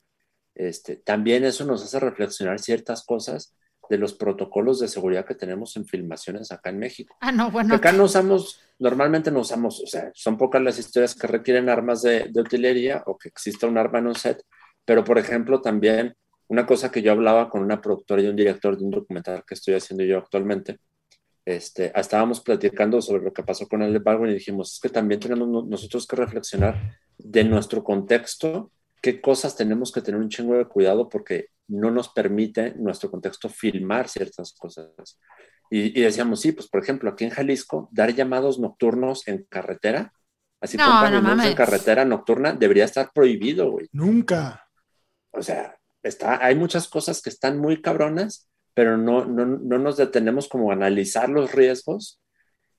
[0.54, 3.54] este, también eso nos hace reflexionar ciertas cosas
[3.88, 7.16] de los protocolos de seguridad que tenemos en filmaciones acá en México.
[7.20, 7.74] Ah, no, bueno.
[7.74, 12.02] Acá no usamos, normalmente no usamos, o sea, son pocas las historias que requieren armas
[12.02, 14.42] de, de utilería o que exista un arma en un set,
[14.84, 16.14] pero por ejemplo también
[16.48, 19.54] una cosa que yo hablaba con una productora y un director de un documental que
[19.54, 20.78] estoy haciendo yo actualmente,
[21.44, 25.20] este, estábamos platicando sobre lo que pasó con el Baldwin y dijimos, es que también
[25.20, 28.70] tenemos nosotros que reflexionar de nuestro contexto,
[29.02, 33.48] qué cosas tenemos que tener un chingo de cuidado porque no nos permite nuestro contexto
[33.48, 35.18] filmar ciertas cosas.
[35.70, 40.12] Y, decíamos, sí, pues por ejemplo, aquí en Jalisco, dar llamados nocturnos en carretera,
[40.60, 43.88] así como en carretera nocturna, debería estar prohibido, güey.
[43.92, 44.66] Nunca.
[45.30, 49.98] O sea, está, hay muchas cosas que están muy cabronas, pero no, no, no nos
[49.98, 52.18] detenemos como a analizar los riesgos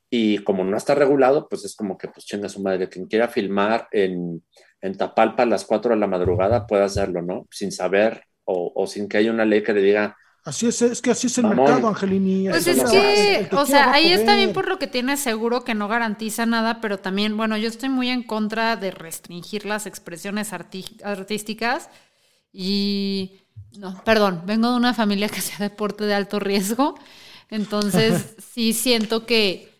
[0.10, 3.28] y como no está regulado, pues es como que, pues chinga su madre, quien quiera
[3.28, 4.44] filmar en,
[4.82, 7.48] en Tapalpa a las 4 de la madrugada puede hacerlo, ¿no?
[7.52, 11.12] Sin saber o, sin que haya una ley que le diga, Así es, es que
[11.12, 12.50] así es el mercado, Angelini.
[12.50, 15.88] Pues es que, o sea, ahí está bien por lo que tiene seguro que no
[15.88, 21.90] garantiza nada, pero también, bueno, yo estoy muy en contra de restringir las expresiones artísticas
[22.52, 23.42] y,
[23.78, 26.96] no, perdón, vengo de una familia que hace deporte de alto riesgo,
[27.50, 29.79] entonces sí siento que,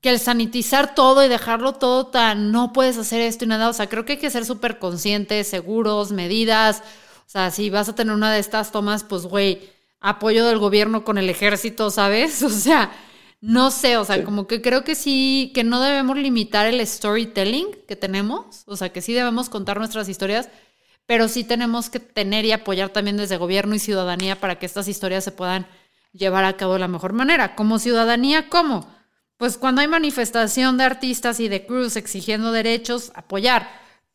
[0.00, 3.72] que el sanitizar todo y dejarlo todo tan, no puedes hacer esto y nada, o
[3.72, 6.82] sea, creo que hay que ser súper conscientes, seguros, medidas,
[7.26, 11.04] o sea, si vas a tener una de estas tomas, pues, güey, apoyo del gobierno
[11.04, 12.42] con el ejército, ¿sabes?
[12.48, 12.90] O sea,
[13.40, 17.68] no sé, o sea, como que creo que sí, que no debemos limitar el storytelling
[17.86, 20.48] que tenemos, o sea, que sí debemos contar nuestras historias,
[21.06, 24.88] pero sí tenemos que tener y apoyar también desde gobierno y ciudadanía para que estas
[24.88, 25.66] historias se puedan
[26.12, 27.54] llevar a cabo de la mejor manera.
[27.54, 28.88] Como ciudadanía, ¿cómo?
[29.38, 33.68] Pues cuando hay manifestación de artistas y de cruz exigiendo derechos, apoyar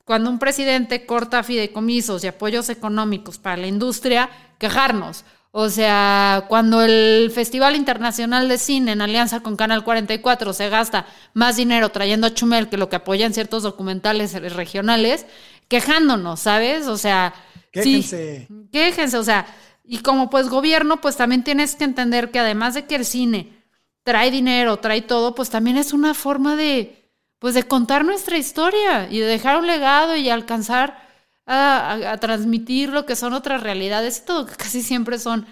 [0.05, 5.23] cuando un presidente corta fideicomisos y apoyos económicos para la industria, quejarnos.
[5.51, 11.05] O sea, cuando el Festival Internacional de Cine en alianza con Canal 44 se gasta
[11.33, 15.25] más dinero trayendo a Chumel que lo que apoyan ciertos documentales regionales,
[15.69, 16.87] quejándonos, ¿sabes?
[16.87, 17.33] O sea,
[17.71, 18.47] quéjense.
[18.47, 19.45] Sí, quéjense, o sea,
[19.85, 23.62] y como pues gobierno, pues también tienes que entender que además de que el cine
[24.03, 29.09] trae dinero, trae todo, pues también es una forma de, pues de contar nuestra historia
[29.09, 31.01] y de dejar un legado y alcanzar
[31.45, 35.45] a, transmitir lo que son otras realidades y todo, que casi siempre son,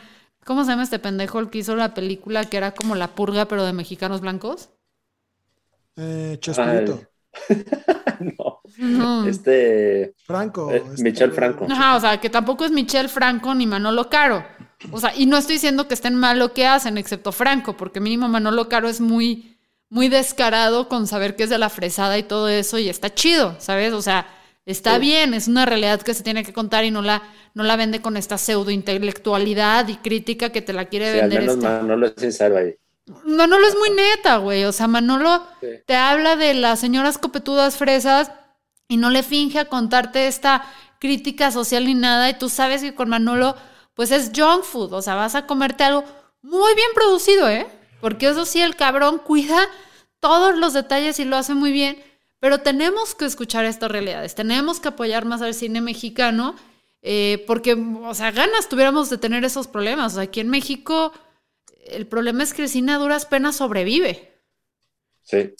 [0.46, 3.48] ¿cómo se llama este pendejo el que hizo la película que era como La Purga
[3.48, 4.70] pero de mexicanos blancos?
[5.98, 7.02] Eh, Chespirito.
[8.78, 9.26] no.
[9.28, 10.14] Este.
[10.26, 10.72] Franco.
[10.72, 11.68] Eh, este, Michel Franco.
[11.70, 14.44] Ajá, o sea, que tampoco es Michel Franco ni Manolo Caro.
[14.92, 18.00] O sea, y no estoy diciendo que estén mal lo que hacen, excepto Franco, porque
[18.00, 19.52] mínimo Manolo Caro es muy
[19.92, 23.58] muy descarado con saber que es de la fresada y todo eso y está chido,
[23.60, 23.92] ¿sabes?
[23.92, 24.26] O sea,
[24.66, 27.76] está bien, es una realidad que se tiene que contar y no la, no la
[27.76, 31.40] vende con esta pseudo intelectualidad y crítica que te la quiere vender.
[31.40, 31.68] Al menos este.
[31.68, 32.74] Manolo es sincero ahí.
[33.26, 34.64] Manolo es muy neta, güey.
[34.64, 35.46] O sea, Manolo
[35.86, 38.32] te habla de las señoras copetudas fresas
[38.88, 40.64] y no le finge a contarte esta
[41.00, 42.30] crítica social ni nada.
[42.30, 43.58] Y tú sabes que con Manolo,
[43.94, 44.94] pues es junk food.
[44.94, 46.04] O sea, vas a comerte algo
[46.42, 47.68] muy bien producido, ¿eh?
[48.00, 49.68] Porque eso sí, el cabrón cuida
[50.20, 52.02] todos los detalles y lo hace muy bien.
[52.40, 56.56] Pero tenemos que escuchar estas realidades, tenemos que apoyar más al cine mexicano,
[57.04, 60.18] eh, porque, o sea, ganas tuviéramos de tener esos problemas.
[60.18, 61.14] Aquí en México
[61.86, 64.32] el problema es que el cine a duras penas sobrevive.
[65.24, 65.54] Sí.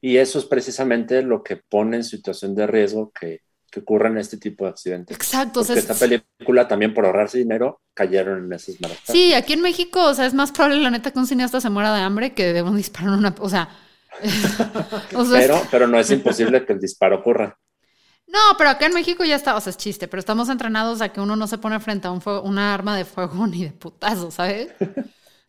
[0.00, 4.36] Y eso es precisamente lo que pone en situación de riesgo que que ocurran este
[4.36, 5.16] tipo de accidentes.
[5.16, 5.64] Exacto.
[5.64, 8.98] Porque esta película también por ahorrarse dinero cayeron en esas malas.
[9.04, 11.70] Sí, aquí en México, o sea, es más probable la neta que un cineasta se
[11.70, 13.68] muera de hambre que de un disparo en una, o sea,
[15.32, 17.58] pero, pero no es imposible que el disparo ocurra.
[18.26, 21.10] No, pero acá en México ya está, o sea, es chiste, pero estamos entrenados a
[21.10, 24.30] que uno no se pone frente a un una arma de fuego ni de putazo,
[24.30, 24.68] ¿sabes?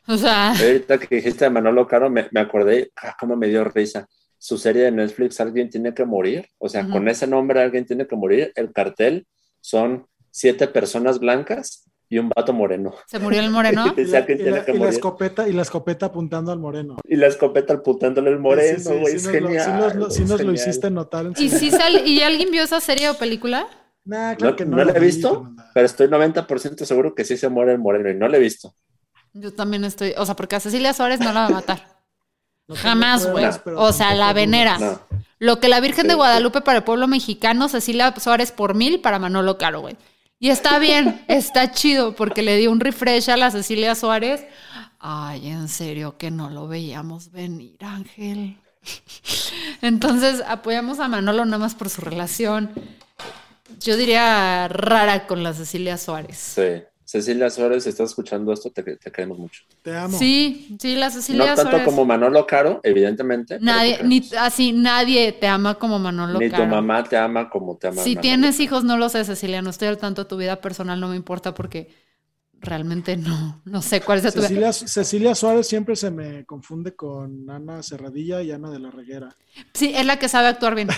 [0.07, 0.51] O sea.
[0.51, 4.07] Ahorita que dijiste de Manolo Caro, me, me acordé, ah, cómo me dio risa
[4.39, 6.47] su serie de Netflix Alguien tiene que morir.
[6.57, 8.51] O sea, con ese nombre Alguien tiene que morir.
[8.55, 9.27] El cartel
[9.61, 12.95] son siete personas blancas y un vato moreno.
[13.07, 13.93] Se murió el moreno.
[13.97, 16.95] Y la, y y escopeta, y la escopeta apuntando al moreno.
[17.03, 19.05] Y la escopeta apuntándole el moreno, Sí, sí, güey.
[19.11, 19.99] sí es nos genial.
[19.99, 21.25] lo- sí nos lo hiciste notar.
[21.27, 23.67] en ¿Y, su- si sal- ¿Y alguien vio esa serie o película?
[24.05, 27.25] Nah, No, claro que no no la he vi, visto, pero estoy 90% seguro que
[27.25, 28.73] sí se muere el moreno y no la he visto.
[29.33, 31.98] Yo también estoy, o sea, porque a Cecilia Suárez no la va a matar.
[32.69, 33.45] No Jamás, güey.
[33.75, 34.77] O sea, la venera.
[34.77, 35.01] No.
[35.39, 36.17] Lo que la Virgen de Sí.
[36.17, 39.97] Guadalupe para el pueblo mexicano, Cecilia Suárez por mil para Manolo Caro, güey.
[40.37, 44.45] Y está bien, está chido, porque le dio un refresh a la Cecilia Suárez.
[44.99, 48.57] Ay, en serio, que no lo veíamos venir, Ángel.
[49.81, 52.71] Entonces, apoyamos a Manolo nada más por su relación,
[53.79, 56.37] yo diría rara con la Cecilia Suárez.
[56.37, 56.83] Sí.
[57.09, 59.63] Cecilia Suárez, si estás escuchando esto, te, te queremos mucho.
[59.81, 60.15] Te amo.
[60.15, 61.83] Sí, sí, la No Cecilia tanto Suárez.
[61.87, 63.57] como Manolo Caro, evidentemente.
[63.59, 66.65] Nadie, ni así, nadie te ama como Manolo Ni Caro.
[66.65, 69.63] tu mamá te ama como te ama Si Manolo tienes hijos, no lo sé, Cecilia.
[69.63, 71.91] No estoy al tanto de tu vida personal, no me importa porque
[72.61, 74.47] realmente no, no sé cuál es tu vida.
[74.71, 79.35] Cecilia, Cecilia Suárez siempre se me confunde con Ana Cerradilla y Ana de la Reguera.
[79.73, 80.89] Sí, es la que sabe actuar bien.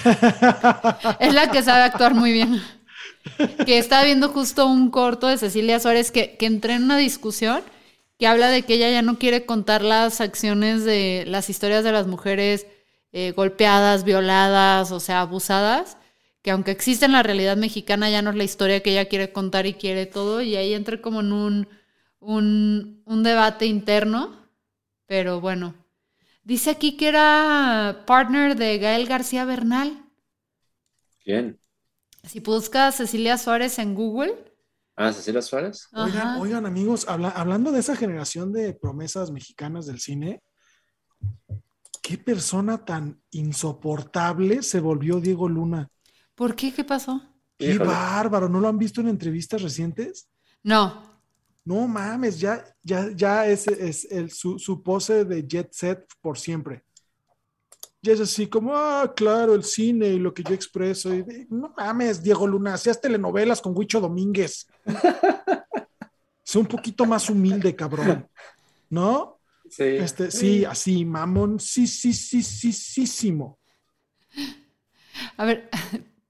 [1.21, 2.61] es la que sabe actuar muy bien.
[3.65, 7.63] Que estaba viendo justo un corto de Cecilia Suárez que, que entré en una discusión
[8.17, 11.91] que habla de que ella ya no quiere contar las acciones de las historias de
[11.91, 12.67] las mujeres
[13.13, 15.97] eh, golpeadas, violadas, o sea, abusadas,
[16.43, 19.31] que aunque existe en la realidad mexicana, ya no es la historia que ella quiere
[19.33, 21.67] contar y quiere todo, y ahí entré como en un,
[22.19, 24.37] un, un debate interno,
[25.07, 25.73] pero bueno.
[26.43, 29.97] Dice aquí que era partner de Gael García Bernal.
[31.23, 31.59] ¿Quién?
[32.23, 34.33] Si buscas Cecilia Suárez en Google.
[34.95, 35.87] Ah, Cecilia Suárez.
[36.39, 40.43] Oigan, amigos, habla- hablando de esa generación de promesas mexicanas del cine,
[42.01, 45.89] ¿qué persona tan insoportable se volvió Diego Luna?
[46.35, 46.73] ¿Por qué?
[46.73, 47.21] ¿Qué pasó?
[47.57, 47.89] Qué Híjole.
[47.89, 50.29] bárbaro, ¿no lo han visto en entrevistas recientes?
[50.63, 51.09] No.
[51.63, 56.37] No mames, ya, ya, ya es, es el, su, su pose de jet set por
[56.37, 56.83] siempre.
[58.03, 61.13] Ya es así como, ah, claro, el cine y lo que yo expreso.
[61.13, 64.67] Y de- no mames, Diego Luna, hacías telenovelas con Huicho Domínguez.
[66.43, 68.27] sé un poquito más humilde, cabrón.
[68.89, 69.39] ¿No?
[69.69, 69.83] Sí.
[69.83, 73.59] Este, sí, así, mamón, sí, sí, sí, sí, sí, sísimo.
[75.37, 75.69] A ver,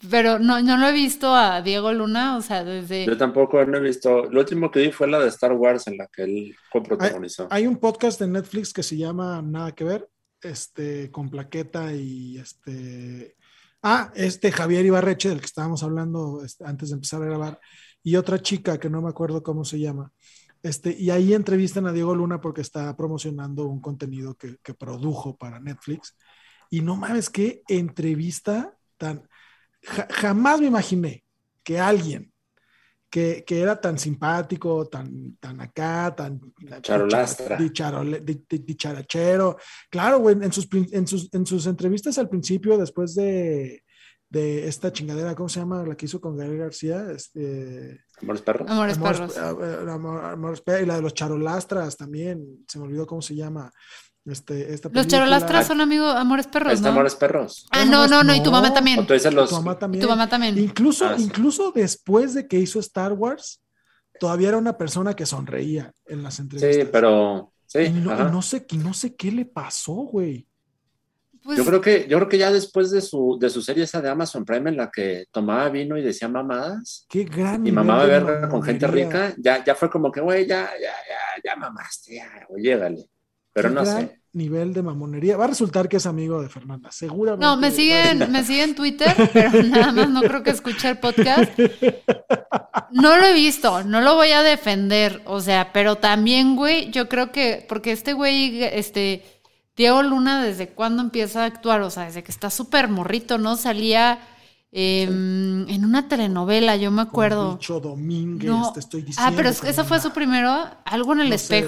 [0.09, 3.05] pero no, no lo he visto a Diego Luna, o sea, desde...
[3.05, 4.25] Yo tampoco no he visto.
[4.25, 7.47] Lo último que vi fue la de Star Wars en la que él coprotagonizó.
[7.49, 10.07] Hay un podcast de Netflix que se llama Nada que ver,
[10.41, 13.35] este, con Plaqueta y este.
[13.83, 17.59] Ah, este Javier Ibarreche, del que estábamos hablando este, antes de empezar a grabar,
[18.03, 20.11] y otra chica que no me acuerdo cómo se llama.
[20.63, 25.35] Este, y ahí entrevistan a Diego Luna porque está promocionando un contenido que, que produjo
[25.35, 26.15] para Netflix.
[26.69, 29.27] Y no mames, qué entrevista tan.
[29.83, 31.23] ja- jamás me imaginé
[31.63, 32.30] que alguien
[33.11, 36.39] que, que era tan simpático, tan, tan acá, tan
[36.81, 37.57] Charolastra.
[37.59, 39.57] dicharole- di- di- dicharachero.
[39.89, 43.83] Claro, güey, en sus, en, sus, en sus entrevistas al principio, después de,
[44.29, 45.83] de esta chingadera, ¿cómo se llama?
[45.85, 48.69] La que hizo con Gael García, este, Amores perros.
[48.71, 49.57] Amores Amores- Perros.
[49.61, 53.35] eh, Amor- Amores Perros, y la de los charolastras también, se me olvidó cómo se
[53.35, 53.69] llama.
[54.25, 56.89] Este, esta Los charolastras son amigos, Amores Perros, ¿no?
[56.89, 57.65] Amores perros.
[57.71, 58.99] Ah, no, no, no, y tu mamá también.
[58.99, 59.49] O tú dices los.
[59.49, 60.03] Tu mamá Y también.
[60.03, 60.57] tu mamá también.
[60.59, 61.23] Incluso, Ah, sí.
[61.23, 63.61] incluso después de que hizo Star Wars,
[64.19, 66.75] todavía era una persona que sonreía en las entrevistas.
[66.85, 67.51] Sí, pero.
[67.65, 68.25] Sí, Y no, y ajá.
[68.29, 70.45] no sé, no sé qué le pasó, güey.
[71.41, 73.99] Pues, Yo creo que, yo creo que ya después de su, de su serie esa
[74.01, 77.65] de Amazon Prime en la que tomaba vino y decía mamadas Qué gran.
[77.65, 81.41] y mamaba verga con gente rica, ya, ya fue como que, güey, ya, ya, ya,
[81.43, 83.09] ya mamaste, ya, güey, llégale.
[83.53, 84.21] Pero no gran sé.
[84.33, 85.35] nivel de mamonería.
[85.37, 87.45] Va a resultar que es amigo de Fernanda, seguramente.
[87.45, 90.97] No, me siguen, me siguen en Twitter, pero nada más no creo que escuche el
[90.99, 91.51] podcast.
[92.91, 97.07] No lo he visto, no lo voy a defender, o sea, pero también, güey, yo
[97.09, 99.23] creo que, porque este güey, este,
[99.75, 101.81] Diego Luna, ¿desde cuándo empieza a actuar?
[101.81, 103.55] O sea, desde que está súper morrito, ¿no?
[103.55, 104.19] Salía
[104.73, 107.53] em, en una telenovela, yo me acuerdo.
[107.57, 108.71] Bicho Domínguez, No.
[108.73, 109.29] te estoy diciendo.
[109.31, 111.61] Ah, pero es- eso fue su primero, algo en el No sé.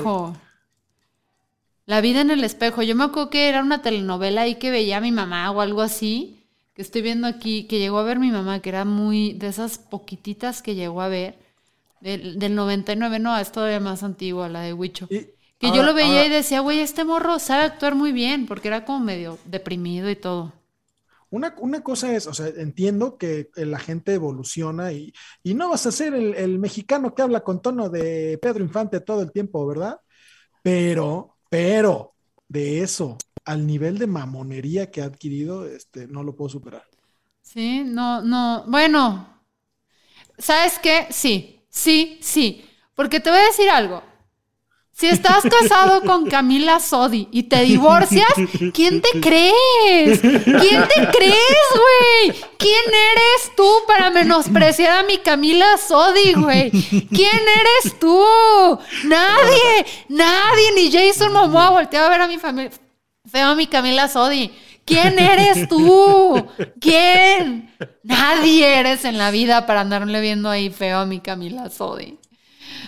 [1.85, 2.81] La vida en el espejo.
[2.81, 5.81] Yo me acuerdo que era una telenovela ahí que veía a mi mamá o algo
[5.81, 9.47] así, que estoy viendo aquí, que llegó a ver mi mamá, que era muy de
[9.47, 11.37] esas poquititas que llegó a ver,
[12.01, 15.09] del, del 99, no, es todavía más antigua, la de Huicho.
[15.09, 15.27] Y
[15.59, 18.67] Que yo lo veía ahora- y decía, güey, este morro sabe actuar muy bien, porque
[18.69, 20.53] era como medio deprimido y todo.
[21.29, 25.11] Una, una cosa es, o sea, entiendo que la gente evoluciona y,
[25.41, 28.99] y no vas a ser el, el mexicano que habla con tono de Pedro Infante
[29.01, 29.99] todo el tiempo, ¿verdad?
[30.63, 32.15] Pero, pero,
[32.47, 36.81] de eso al nivel de mamonería que ha adquirido, este, no lo puedo superar.
[37.43, 38.63] Sí, no, no.
[38.67, 39.39] Bueno,
[40.39, 41.05] ¿sabes qué?
[41.11, 42.65] Sí, sí, sí.
[42.95, 44.01] Porque te voy a decir algo.
[44.95, 48.29] Si estás casado con Camila Sodi y te divorcias,
[48.73, 50.21] ¿quién te crees?
[50.21, 52.39] ¿Quién te crees, güey?
[52.59, 56.69] ¿Quién eres tú para menospreciar a mi Camila Sodi, güey?
[56.69, 58.23] ¿Quién eres tú?
[59.05, 62.71] Nadie, nadie, ni Jason Momoa volteaba a ver a mi familia.
[63.29, 64.51] Feo a mi Camila Sodi.
[64.85, 66.45] ¿Quién eres tú?
[66.79, 67.73] ¿Quién?
[68.03, 72.19] Nadie eres en la vida para andarle viendo ahí feo a mi Camila Sodi.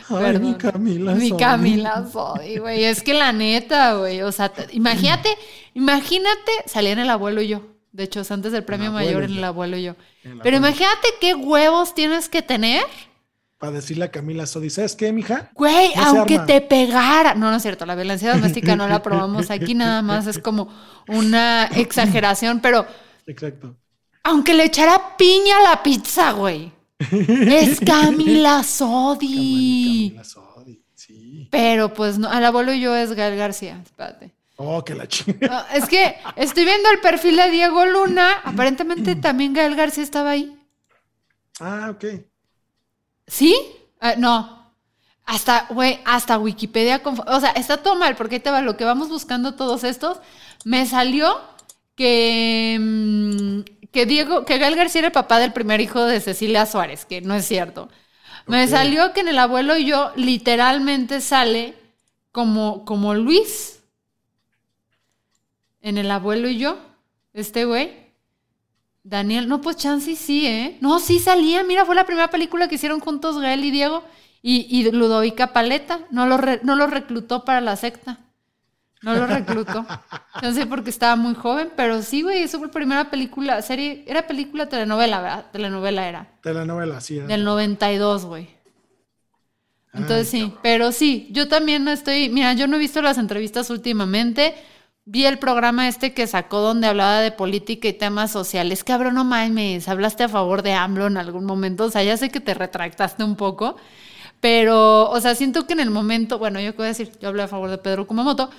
[0.09, 1.31] Ay, mi Camila Mi.
[1.35, 2.83] Camila Sodi, güey.
[2.83, 4.21] Es que la neta, güey.
[4.21, 5.29] O sea, te- imagínate,
[5.73, 7.61] imagínate, salía en el abuelo y yo.
[7.91, 9.95] De hecho, es antes del premio mayor en el abuelo y yo.
[10.21, 10.57] Pero abuelo.
[10.57, 12.83] imagínate qué huevos tienes que tener,
[13.57, 15.49] Para decirle a Camila Sodi, ¿sabes qué, mija?
[15.55, 17.35] güey, No aunque te pegara.
[17.35, 20.67] No, no es cierto, la violencia doméstica no la probamos aquí, nada más es como
[21.07, 22.85] una exageración, pero
[23.25, 23.75] Exacto.
[24.23, 26.73] aunque le echara piña a la pizza, güey.
[26.99, 30.09] Es Camila Sodi.
[30.09, 31.47] Camila Sodi, sí.
[31.51, 33.81] Pero pues no, al abuelo y yo es Gael García.
[33.83, 34.33] Espérate.
[34.57, 35.67] Oh, que la chingada.
[35.69, 38.31] Ah, es que estoy viendo el perfil de Diego Luna.
[38.43, 40.57] Aparentemente también Gael García estaba ahí.
[41.59, 42.05] Ah, ok.
[43.27, 43.55] ¿Sí?
[43.99, 44.73] Ah, no.
[45.25, 47.01] Hasta, güey, hasta Wikipedia.
[47.03, 50.19] O sea, está todo mal, porque ahí te va lo que vamos buscando todos estos.
[50.63, 51.39] Me salió
[51.95, 56.65] que, mm, que Diego, que Gael García era el papá del primer hijo de Cecilia
[56.65, 57.87] Suárez, que no es cierto.
[58.45, 61.75] Me salió que en el abuelo y yo literalmente sale
[62.33, 63.79] como, como Luis.
[65.81, 66.77] En el abuelo y yo,
[67.33, 67.93] este güey.
[69.03, 70.77] Daniel, no, pues Chansey sí, ¿eh?
[70.81, 74.03] No, sí salía, mira, fue la primera película que hicieron juntos Gael y Diego
[74.41, 76.01] y, y Ludovica Paleta.
[76.11, 78.19] No lo, re- no lo reclutó para la secta.
[79.05, 79.85] No lo reclutó.
[80.41, 84.03] No sé porque estaba muy joven, pero sí, güey, esa fue la primera película, serie,
[84.07, 85.45] era película telenovela, ¿verdad?
[85.51, 86.27] Telenovela era.
[86.41, 87.19] Telenovela, sí.
[87.19, 87.27] era.
[87.27, 88.49] Del 92, güey.
[89.93, 93.19] Entonces Ay, sí, pero sí, yo también no estoy, mira, yo no he visto las
[93.19, 94.55] entrevistas últimamente.
[95.05, 98.83] Vi el programa este que sacó donde hablaba de política y temas sociales.
[98.83, 101.83] Cabrón, no mames, hablaste a favor de AMLO en algún momento.
[101.85, 103.77] O sea, ya sé que te retractaste un poco,
[104.39, 107.29] pero, o sea, siento que en el momento, bueno, yo qué voy a decir, yo
[107.29, 108.49] hablé a favor de Pedro Kumamoto,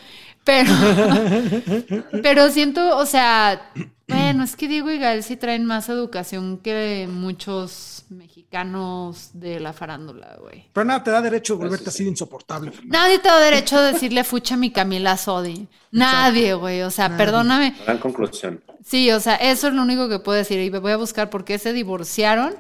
[0.47, 0.71] pero,
[2.23, 3.73] pero siento, o sea,
[4.07, 9.73] bueno, es que Diego y Gael sí traen más educación que muchos mexicanos de la
[9.73, 10.71] farándula, güey.
[10.73, 12.71] Pero nada, te da derecho a volverte así de insoportable.
[12.71, 12.97] Fernanda.
[12.97, 15.67] Nadie te da derecho a decirle fucha a mi Camila Sodi.
[15.91, 16.83] Nadie, güey.
[16.83, 17.75] O sea, perdóname.
[17.85, 18.63] Gran conclusión.
[18.85, 20.61] Sí, o sea, eso es lo único que puedo decir.
[20.61, 22.55] Y me voy a buscar por qué se divorciaron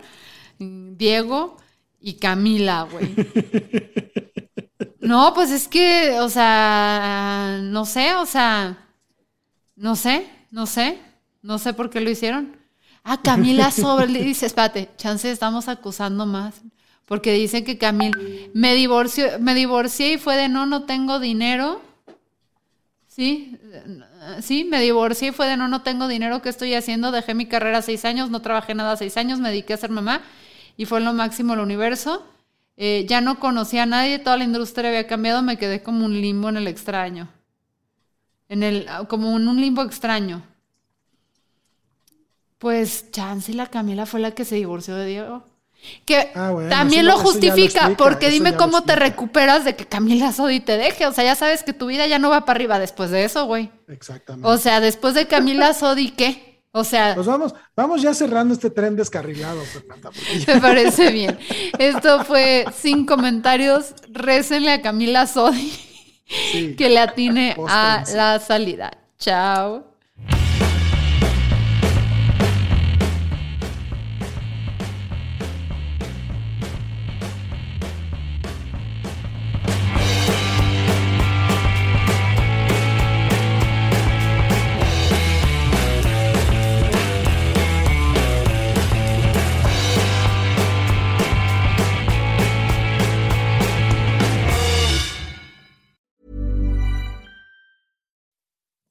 [0.59, 1.57] Diego
[2.01, 3.14] y Camila, güey.
[5.01, 8.78] No, pues es que, o sea, no sé, o sea,
[9.76, 10.99] no sé, no sé,
[11.42, 12.57] no sé por qué lo hicieron.
[13.05, 16.62] Ah, Camila sobre, le dice, espérate, chance estamos acusando más.
[17.05, 18.18] Porque dice que Camila,
[18.53, 21.80] me divorció, me divorcié y fue de no, no tengo dinero.
[23.07, 23.57] Sí,
[24.42, 27.12] sí, me divorcié y fue de no, no tengo dinero, ¿qué estoy haciendo?
[27.12, 30.20] Dejé mi carrera seis años, no trabajé nada seis años, me dediqué a ser mamá
[30.76, 32.26] y fue lo máximo el universo.
[32.76, 36.20] Eh, ya no conocía a nadie, toda la industria había cambiado, me quedé como un
[36.20, 37.28] limbo en el extraño.
[38.48, 40.42] En el, como en un limbo extraño.
[42.58, 45.44] Pues Chance y la Camila fue la que se divorció de Diego.
[46.04, 49.86] Que Ah, bueno, también eso lo justifica, explica, porque dime cómo te recuperas de que
[49.86, 51.06] Camila Sodi te deje.
[51.06, 53.46] O sea, ya sabes que tu vida ya no va para arriba después de eso,
[53.46, 53.70] güey.
[53.88, 54.48] Exactamente.
[54.48, 56.55] O sea, después de Camila Sodi, ¿qué?
[56.76, 60.10] O sea, pues vamos, vamos ya cerrando este tren descarrilado, Fernanda.
[60.46, 61.38] me parece bien.
[61.78, 63.94] Esto fue sin comentarios.
[64.10, 65.72] Récenle a Camila Sodi
[66.52, 66.76] sí.
[66.76, 68.90] que le atine a la salida.
[69.18, 69.95] Chao.